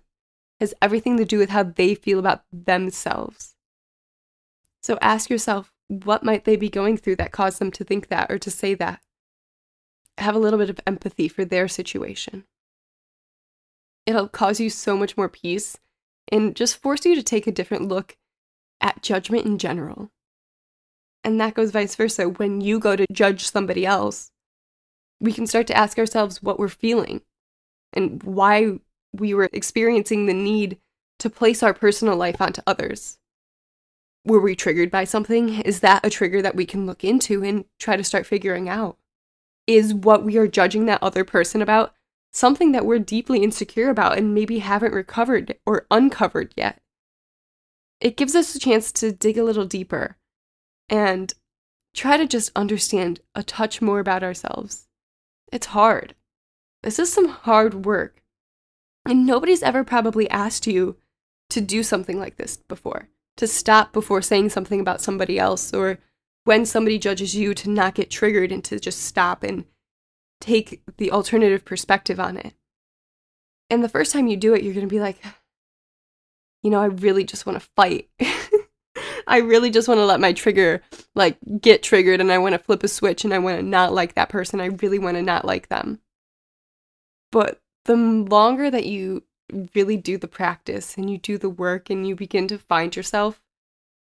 it 0.60 0.64
has 0.64 0.74
everything 0.82 1.18
to 1.18 1.26
do 1.26 1.38
with 1.38 1.50
how 1.50 1.64
they 1.64 1.94
feel 1.94 2.20
about 2.20 2.44
themselves. 2.52 3.56
So 4.82 4.98
ask 5.02 5.30
yourself, 5.30 5.72
what 5.90 6.24
might 6.24 6.46
they 6.46 6.56
be 6.56 6.70
going 6.70 6.96
through 6.98 7.18
that 7.18 7.32
caused 7.32 7.60
them 7.60 7.72
to 7.72 7.84
think 7.84 8.08
that 8.08 8.32
or 8.32 8.40
to 8.40 8.50
say 8.50 8.76
that? 8.76 9.02
Have 10.18 10.36
a 10.36 10.40
little 10.40 10.60
bit 10.60 10.70
of 10.70 10.80
empathy 10.88 11.28
for 11.28 11.44
their 11.44 11.68
situation. 11.68 12.46
It'll 14.06 14.28
cause 14.28 14.60
you 14.60 14.70
so 14.70 14.96
much 14.96 15.18
more 15.18 15.30
peace 15.30 15.78
and 16.32 16.56
just 16.56 16.78
force 16.78 17.06
you 17.06 17.16
to 17.16 17.24
take 17.24 17.48
a 17.48 17.52
different 17.52 17.88
look 17.88 18.18
at 18.80 19.02
judgment 19.02 19.46
in 19.46 19.58
general. 19.58 20.12
And 21.24 21.42
that 21.42 21.56
goes 21.56 21.72
vice 21.72 21.96
versa. 21.96 22.30
When 22.30 22.62
you 22.62 22.80
go 22.80 22.96
to 22.96 23.06
judge 23.12 23.46
somebody 23.48 23.86
else, 23.86 24.32
we 25.20 25.34
can 25.34 25.48
start 25.48 25.68
to 25.68 25.78
ask 25.78 25.98
ourselves 25.98 26.42
what 26.42 26.60
we're 26.60 26.70
feeling 26.70 27.22
and 27.94 28.22
why 28.24 28.80
we 29.12 29.34
were 29.34 29.50
experiencing 29.52 30.28
the 30.28 30.34
need 30.34 30.78
to 31.18 31.30
place 31.30 31.64
our 31.64 31.74
personal 31.74 32.16
life 32.16 32.40
onto 32.40 32.62
others. 32.66 33.18
Were 34.30 34.40
we 34.40 34.56
triggered 34.56 34.92
by 34.92 35.06
something? 35.06 35.60
Is 35.62 35.80
that 35.80 36.06
a 36.06 36.10
trigger 36.12 36.40
that 36.44 36.56
we 36.56 36.64
can 36.64 36.86
look 36.86 37.04
into 37.04 37.44
and 37.44 37.66
try 37.80 37.98
to 37.98 38.04
start 38.04 38.28
figuring 38.28 38.70
out? 38.70 39.00
Is 39.66 39.92
what 39.92 40.24
we 40.24 40.38
are 40.38 40.48
judging 40.48 40.86
that 40.86 41.02
other 41.02 41.24
person 41.24 41.64
about 41.64 41.96
something 42.32 42.72
that 42.74 42.86
we're 42.86 43.00
deeply 43.00 43.42
insecure 43.42 43.90
about 43.90 44.20
and 44.20 44.36
maybe 44.36 44.60
haven't 44.60 44.94
recovered 44.94 45.58
or 45.66 45.88
uncovered 45.90 46.54
yet? 46.56 46.80
It 48.00 48.18
gives 48.18 48.36
us 48.36 48.54
a 48.54 48.60
chance 48.60 48.92
to 48.92 49.12
dig 49.12 49.40
a 49.40 49.44
little 49.44 49.66
deeper 49.66 50.18
and 50.90 51.34
try 51.96 52.16
to 52.16 52.28
just 52.28 52.52
understand 52.56 53.22
a 53.34 53.42
touch 53.42 53.82
more 53.82 54.00
about 54.00 54.22
ourselves. 54.22 54.88
It's 55.52 55.68
hard. 55.68 56.14
This 56.84 57.00
is 57.00 57.12
some 57.12 57.30
hard 57.30 57.84
work. 57.84 58.22
And 59.08 59.26
nobody's 59.26 59.64
ever 59.64 59.84
probably 59.84 60.30
asked 60.30 60.68
you 60.68 60.98
to 61.50 61.62
do 61.62 61.82
something 61.82 62.20
like 62.20 62.38
this 62.38 62.58
before, 62.58 63.10
to 63.40 63.48
stop 63.48 63.94
before 63.94 64.22
saying 64.22 64.50
something 64.50 64.82
about 64.82 65.02
somebody 65.02 65.40
else, 65.40 65.74
or 65.74 65.98
when 66.44 66.66
somebody 66.66 67.00
judges 67.00 67.36
you 67.36 67.54
to 67.54 67.70
not 67.70 67.96
get 67.96 68.10
triggered 68.10 68.52
and 68.52 68.64
to 68.66 68.80
just 68.80 69.02
stop 69.02 69.44
and 69.44 69.64
take 70.42 70.82
the 70.98 71.10
alternative 71.10 71.64
perspective 71.64 72.20
on 72.20 72.36
it. 72.36 72.54
And 73.70 73.82
the 73.82 73.90
first 73.90 74.12
time 74.12 74.28
you 74.28 74.36
do 74.36 74.54
it, 74.54 74.62
you're 74.62 74.74
going 74.74 74.88
to 74.88 74.94
be 74.94 75.00
like, 75.00 75.24
you 76.64 76.70
know, 76.70 76.82
I 76.82 76.88
really 76.88 77.24
just 77.24 77.46
want 77.46 77.60
to 77.62 77.68
fight. 77.78 78.10
I 79.28 79.38
really 79.38 79.70
just 79.70 79.88
want 79.88 80.00
to 80.00 80.06
let 80.06 80.20
my 80.20 80.34
trigger 80.34 80.82
like 81.16 81.38
get 81.62 81.82
triggered 81.82 82.20
and 82.20 82.32
I 82.32 82.40
want 82.40 82.54
to 82.54 82.60
flip 82.60 82.84
a 82.84 82.90
switch 82.90 83.24
and 83.24 83.34
I 83.34 83.40
want 83.40 83.58
to 83.58 83.64
not 83.64 83.94
like 83.94 84.16
that 84.16 84.30
person. 84.30 84.60
I 84.60 84.66
really 84.66 85.00
want 85.00 85.16
to 85.16 85.24
not 85.24 85.46
like 85.46 85.70
them. 85.70 86.00
But 87.32 87.62
the 87.86 87.96
longer 87.96 88.70
that 88.70 88.86
you 88.86 89.24
really 89.74 89.98
do 89.98 90.18
the 90.18 90.28
practice 90.28 90.98
and 90.98 91.10
you 91.10 91.18
do 91.18 91.38
the 91.38 91.50
work 91.50 91.90
and 91.90 92.08
you 92.08 92.16
begin 92.16 92.48
to 92.48 92.58
find 92.58 92.96
yourself 92.96 93.42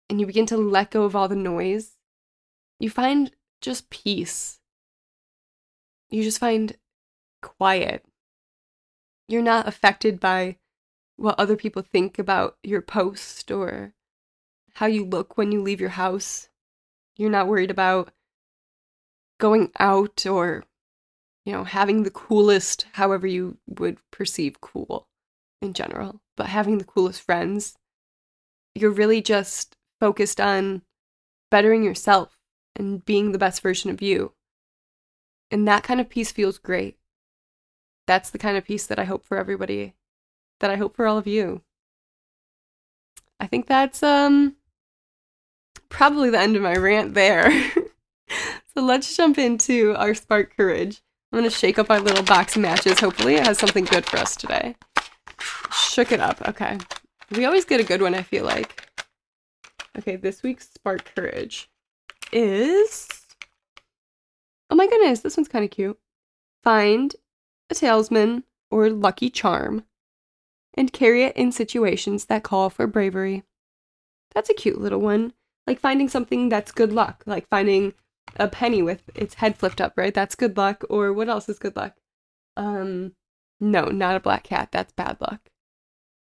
and 0.10 0.20
you 0.20 0.26
begin 0.26 0.46
to 0.48 0.58
let 0.58 0.92
go 0.92 1.04
of 1.04 1.16
all 1.16 1.28
the 1.28 1.36
noise, 1.36 1.98
you 2.80 2.90
find 2.90 3.32
just 3.62 3.90
peace. 3.90 4.60
You 6.10 6.24
just 6.24 6.40
find 6.40 6.78
quiet. 7.42 8.06
You're 9.28 9.42
not 9.42 9.68
affected 9.68 10.20
by 10.20 10.58
what 11.16 11.40
other 11.40 11.56
people 11.56 11.82
think 11.82 12.20
about 12.20 12.58
your 12.64 12.82
post 12.82 13.52
or 13.52 13.94
how 14.76 14.86
you 14.86 15.06
look 15.06 15.38
when 15.38 15.52
you 15.52 15.62
leave 15.62 15.80
your 15.80 15.90
house. 15.90 16.50
You're 17.16 17.30
not 17.30 17.48
worried 17.48 17.72
about 17.72 18.12
going 19.40 19.72
out 19.80 20.26
or, 20.26 20.64
you 21.46 21.54
know, 21.54 21.64
having 21.64 22.04
the 22.04 22.12
coolest, 22.12 22.86
however 22.94 23.28
you 23.28 23.58
would 23.68 23.98
perceive 24.12 24.62
cool 24.62 25.08
in 25.64 25.74
general, 25.74 26.22
but 26.38 26.48
having 26.48 26.78
the 26.78 26.84
coolest 26.84 27.22
friends. 27.22 27.76
You're 28.76 28.92
really 28.92 29.22
just 29.22 29.76
focused 30.00 30.42
on 30.42 30.82
bettering 31.50 31.84
yourself 31.84 32.38
and 32.76 33.04
being 33.06 33.32
the 33.32 33.38
best 33.38 33.62
version 33.62 33.90
of 33.90 34.02
you. 34.02 34.34
And 35.52 35.68
that 35.68 35.84
kind 35.84 36.02
of 36.02 36.10
peace 36.10 36.32
feels 36.32 36.58
great. 36.58 36.98
That's 38.08 38.30
the 38.30 38.40
kind 38.40 38.58
of 38.58 38.66
peace 38.66 38.88
that 38.88 39.00
I 39.00 39.06
hope 39.06 39.26
for 39.26 39.38
everybody, 39.38 39.94
that 40.60 40.72
I 40.72 40.76
hope 40.76 40.96
for 40.96 41.08
all 41.08 41.18
of 41.18 41.28
you. 41.28 41.62
I 43.40 43.48
think 43.48 43.68
that's 43.68 44.02
um 44.04 44.56
probably 45.90 46.30
the 46.30 46.40
end 46.40 46.56
of 46.56 46.62
my 46.62 46.76
rant 46.76 47.14
there. 47.14 47.52
so 48.74 48.82
let's 48.82 49.16
jump 49.16 49.38
into 49.38 49.96
our 49.96 50.14
Spark 50.14 50.56
Courage. 50.58 51.02
I'm 51.32 51.40
going 51.40 51.50
to 51.50 51.56
shake 51.56 51.80
up 51.80 51.90
our 51.90 52.00
little 52.00 52.24
box 52.24 52.56
of 52.56 52.62
matches. 52.62 53.00
Hopefully, 53.00 53.36
it 53.36 53.46
has 53.46 53.58
something 53.58 53.86
good 53.86 54.06
for 54.06 54.18
us 54.18 54.36
today. 54.36 54.76
Shook 55.72 56.12
it 56.12 56.20
up. 56.20 56.42
Okay. 56.48 56.78
We 57.32 57.46
always 57.46 57.66
get 57.66 57.80
a 57.80 57.84
good 57.84 58.02
one, 58.02 58.16
I 58.16 58.22
feel 58.22 58.46
like. 58.46 58.90
Okay, 59.98 60.16
this 60.16 60.44
week's 60.44 60.70
Spark 60.74 61.14
Courage 61.16 61.70
is. 62.32 63.08
Oh 64.70 64.76
my 64.76 64.88
goodness, 64.88 65.20
this 65.20 65.38
one's 65.38 65.48
kind 65.48 65.64
of 65.64 65.72
cute. 65.72 66.00
Find 66.64 67.16
a 67.70 67.76
talisman 67.76 68.44
or 68.72 68.90
lucky 68.90 69.30
charm 69.30 69.84
and 70.76 70.92
carry 70.92 71.24
it 71.24 71.36
in 71.38 71.52
situations 71.52 72.26
that 72.26 72.44
call 72.44 72.70
for 72.70 72.88
bravery. 72.88 73.44
That's 74.34 74.50
a 74.50 74.54
cute 74.54 74.82
little 74.82 75.00
one 75.00 75.34
like 75.68 75.80
finding 75.80 76.10
something 76.10 76.50
that's 76.50 76.72
good 76.72 76.92
luck, 76.92 77.24
like 77.26 77.48
finding 77.50 77.94
a 78.38 78.48
penny 78.48 78.82
with 78.82 79.02
its 79.16 79.36
head 79.36 79.58
flipped 79.58 79.80
up, 79.80 79.94
right? 79.96 80.14
That's 80.14 80.36
good 80.36 80.58
luck. 80.58 80.84
Or 80.90 81.14
what 81.14 81.30
else 81.30 81.48
is 81.50 81.60
good 81.60 81.76
luck? 81.76 81.96
Um, 82.58 83.14
no, 83.60 83.86
not 83.86 84.16
a 84.16 84.20
black 84.20 84.44
cat. 84.44 84.70
That's 84.72 84.94
bad 84.94 85.18
luck. 85.22 85.50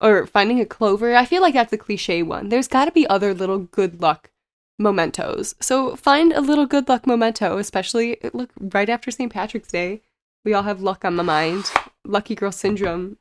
Or 0.02 0.28
finding 0.28 0.60
a 0.60 0.66
clover. 0.66 1.16
I 1.16 1.26
feel 1.26 1.42
like 1.42 1.54
that's 1.54 1.74
a 1.74 1.78
cliche 1.78 2.22
one. 2.22 2.50
There's 2.50 2.68
got 2.68 2.86
to 2.86 2.92
be 2.92 3.08
other 3.08 3.34
little 3.34 3.60
good 3.60 4.02
luck 4.02 4.32
mementos. 4.78 5.56
So 5.62 5.96
find 5.96 6.34
a 6.34 6.42
little 6.42 6.66
good 6.66 6.90
luck 6.90 7.08
memento, 7.08 7.58
especially 7.58 8.22
uh, 8.24 8.32
look 8.34 8.52
right 8.60 8.90
after 8.90 9.10
St. 9.12 9.32
Patrick's 9.32 9.72
Day. 9.72 10.02
We 10.44 10.54
all 10.54 10.64
have 10.64 10.82
luck 10.82 11.06
on 11.06 11.16
the 11.16 11.24
mind. 11.24 11.72
Lucky 12.06 12.36
girl 12.36 12.52
syndrome. 12.52 13.18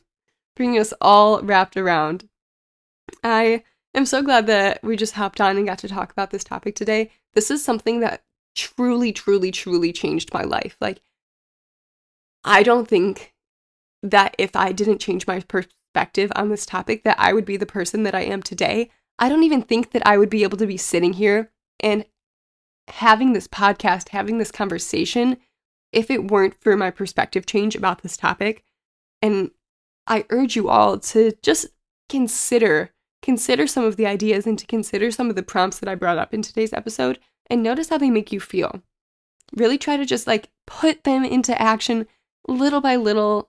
Bringing 0.56 0.78
us 0.78 0.94
all 1.00 1.40
wrapped 1.42 1.76
around. 1.76 2.28
I 3.22 3.62
I'm 3.94 4.06
so 4.06 4.22
glad 4.22 4.46
that 4.48 4.82
we 4.82 4.96
just 4.96 5.14
hopped 5.14 5.40
on 5.40 5.56
and 5.56 5.66
got 5.66 5.78
to 5.80 5.88
talk 5.88 6.10
about 6.10 6.30
this 6.30 6.42
topic 6.42 6.74
today. 6.74 7.10
This 7.34 7.50
is 7.50 7.64
something 7.64 8.00
that 8.00 8.24
truly, 8.56 9.12
truly, 9.12 9.52
truly 9.52 9.92
changed 9.92 10.34
my 10.34 10.42
life. 10.42 10.76
Like, 10.80 11.00
I 12.44 12.64
don't 12.64 12.88
think 12.88 13.33
that 14.04 14.34
if 14.38 14.54
I 14.54 14.72
didn't 14.72 15.00
change 15.00 15.26
my 15.26 15.40
perspective 15.40 16.30
on 16.36 16.50
this 16.50 16.66
topic, 16.66 17.04
that 17.04 17.18
I 17.18 17.32
would 17.32 17.44
be 17.44 17.56
the 17.56 17.66
person 17.66 18.02
that 18.04 18.14
I 18.14 18.22
am 18.22 18.42
today. 18.42 18.90
I 19.18 19.28
don't 19.28 19.44
even 19.44 19.62
think 19.62 19.92
that 19.92 20.06
I 20.06 20.18
would 20.18 20.30
be 20.30 20.42
able 20.42 20.58
to 20.58 20.66
be 20.66 20.76
sitting 20.76 21.14
here 21.14 21.50
and 21.80 22.04
having 22.88 23.32
this 23.32 23.48
podcast, 23.48 24.10
having 24.10 24.38
this 24.38 24.52
conversation, 24.52 25.38
if 25.92 26.10
it 26.10 26.30
weren't 26.30 26.60
for 26.60 26.76
my 26.76 26.90
perspective 26.90 27.46
change 27.46 27.74
about 27.74 28.02
this 28.02 28.16
topic. 28.16 28.62
And 29.22 29.52
I 30.06 30.26
urge 30.30 30.54
you 30.54 30.68
all 30.68 30.98
to 30.98 31.32
just 31.42 31.66
consider 32.08 32.90
consider 33.22 33.66
some 33.66 33.84
of 33.84 33.96
the 33.96 34.06
ideas 34.06 34.46
and 34.46 34.58
to 34.58 34.66
consider 34.66 35.10
some 35.10 35.30
of 35.30 35.34
the 35.34 35.42
prompts 35.42 35.78
that 35.78 35.88
I 35.88 35.94
brought 35.94 36.18
up 36.18 36.34
in 36.34 36.42
today's 36.42 36.74
episode 36.74 37.18
and 37.48 37.62
notice 37.62 37.88
how 37.88 37.96
they 37.96 38.10
make 38.10 38.32
you 38.32 38.38
feel. 38.38 38.82
Really 39.56 39.78
try 39.78 39.96
to 39.96 40.04
just 40.04 40.26
like 40.26 40.50
put 40.66 41.04
them 41.04 41.24
into 41.24 41.58
action 41.58 42.06
little 42.46 42.82
by 42.82 42.96
little. 42.96 43.48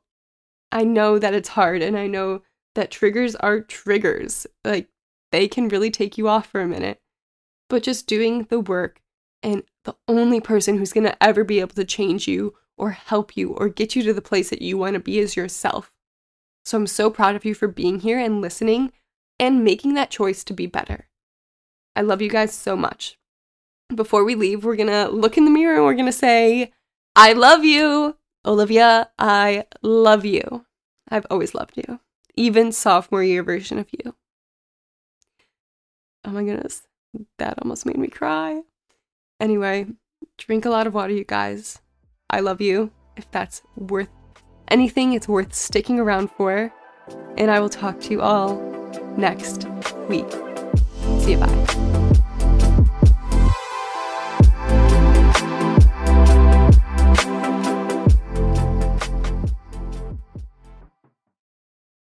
I 0.76 0.84
know 0.84 1.18
that 1.18 1.34
it's 1.34 1.48
hard 1.48 1.82
and 1.82 1.98
I 1.98 2.06
know 2.06 2.42
that 2.76 2.92
triggers 2.92 3.34
are 3.38 3.62
triggers. 3.62 4.46
Like 4.66 4.90
they 5.32 5.48
can 5.48 5.70
really 5.70 5.90
take 5.90 6.18
you 6.18 6.28
off 6.28 6.48
for 6.48 6.60
a 6.60 6.68
minute. 6.68 7.00
But 7.70 7.82
just 7.82 8.08
doing 8.08 8.44
the 8.50 8.60
work 8.60 9.00
and 9.42 9.64
the 9.86 9.96
only 10.10 10.42
person 10.42 10.78
who's 10.78 10.92
going 10.92 11.06
to 11.06 11.24
ever 11.24 11.46
be 11.46 11.62
able 11.62 11.76
to 11.76 11.86
change 11.86 12.28
you 12.28 12.56
or 12.78 12.92
help 12.92 13.38
you 13.38 13.54
or 13.54 13.70
get 13.70 13.96
you 13.96 14.04
to 14.04 14.14
the 14.14 14.22
place 14.22 14.50
that 14.50 14.62
you 14.62 14.78
want 14.78 14.96
to 14.96 15.00
be 15.00 15.18
is 15.18 15.38
yourself. 15.38 15.94
So 16.66 16.78
I'm 16.78 16.88
so 16.88 17.10
proud 17.10 17.38
of 17.38 17.46
you 17.46 17.56
for 17.56 17.70
being 17.70 18.02
here 18.02 18.20
and 18.20 18.42
listening 18.42 18.92
and 19.40 19.64
making 19.64 19.94
that 19.94 20.12
choice 20.12 20.44
to 20.44 20.54
be 20.54 20.68
better. 20.68 21.08
I 21.96 22.02
love 22.02 22.22
you 22.22 22.30
guys 22.30 22.54
so 22.54 22.76
much. 22.76 23.18
Before 23.96 24.26
we 24.26 24.36
leave, 24.36 24.66
we're 24.66 24.76
gonna 24.76 25.08
look 25.08 25.38
in 25.38 25.46
the 25.46 25.52
mirror 25.52 25.76
and 25.76 25.86
we're 25.86 25.94
gonna 25.94 26.12
say, 26.12 26.74
I 27.16 27.32
love 27.32 27.64
you. 27.64 28.18
Olivia, 28.46 29.10
I 29.18 29.66
love 29.82 30.24
you. 30.24 30.66
I've 31.10 31.26
always 31.30 31.56
loved 31.56 31.78
you, 31.78 32.00
even 32.36 32.72
sophomore 32.72 33.24
year 33.24 33.44
version 33.44 33.80
of 33.80 33.88
you. 33.92 34.16
Oh 36.24 36.32
my 36.32 36.44
goodness, 36.44 36.84
that 37.38 37.60
almost 37.62 37.86
made 37.86 37.98
me 37.98 38.08
cry. 38.08 38.62
Anyway, 39.40 39.88
drink 40.38 40.66
a 40.66 40.70
lot 40.70 40.88
of 40.88 40.94
water, 40.94 41.14
you 41.14 41.24
guys. 41.24 41.80
I 42.30 42.40
love 42.40 42.62
you. 42.62 42.92
If 43.16 43.30
that's 43.32 43.62
worth 43.76 44.10
anything, 44.68 45.14
it's 45.14 45.28
worth 45.28 45.54
sticking 45.54 46.00
around 46.00 46.32
for. 46.32 46.74
And 47.38 47.52
I 47.52 47.60
will 47.60 47.70
talk 47.70 48.00
to 48.02 48.12
you 48.12 48.22
all 48.22 48.58
next 49.18 49.68
week. 50.10 50.30
See 51.20 51.32
you. 51.32 51.38
Bye. 51.38 51.85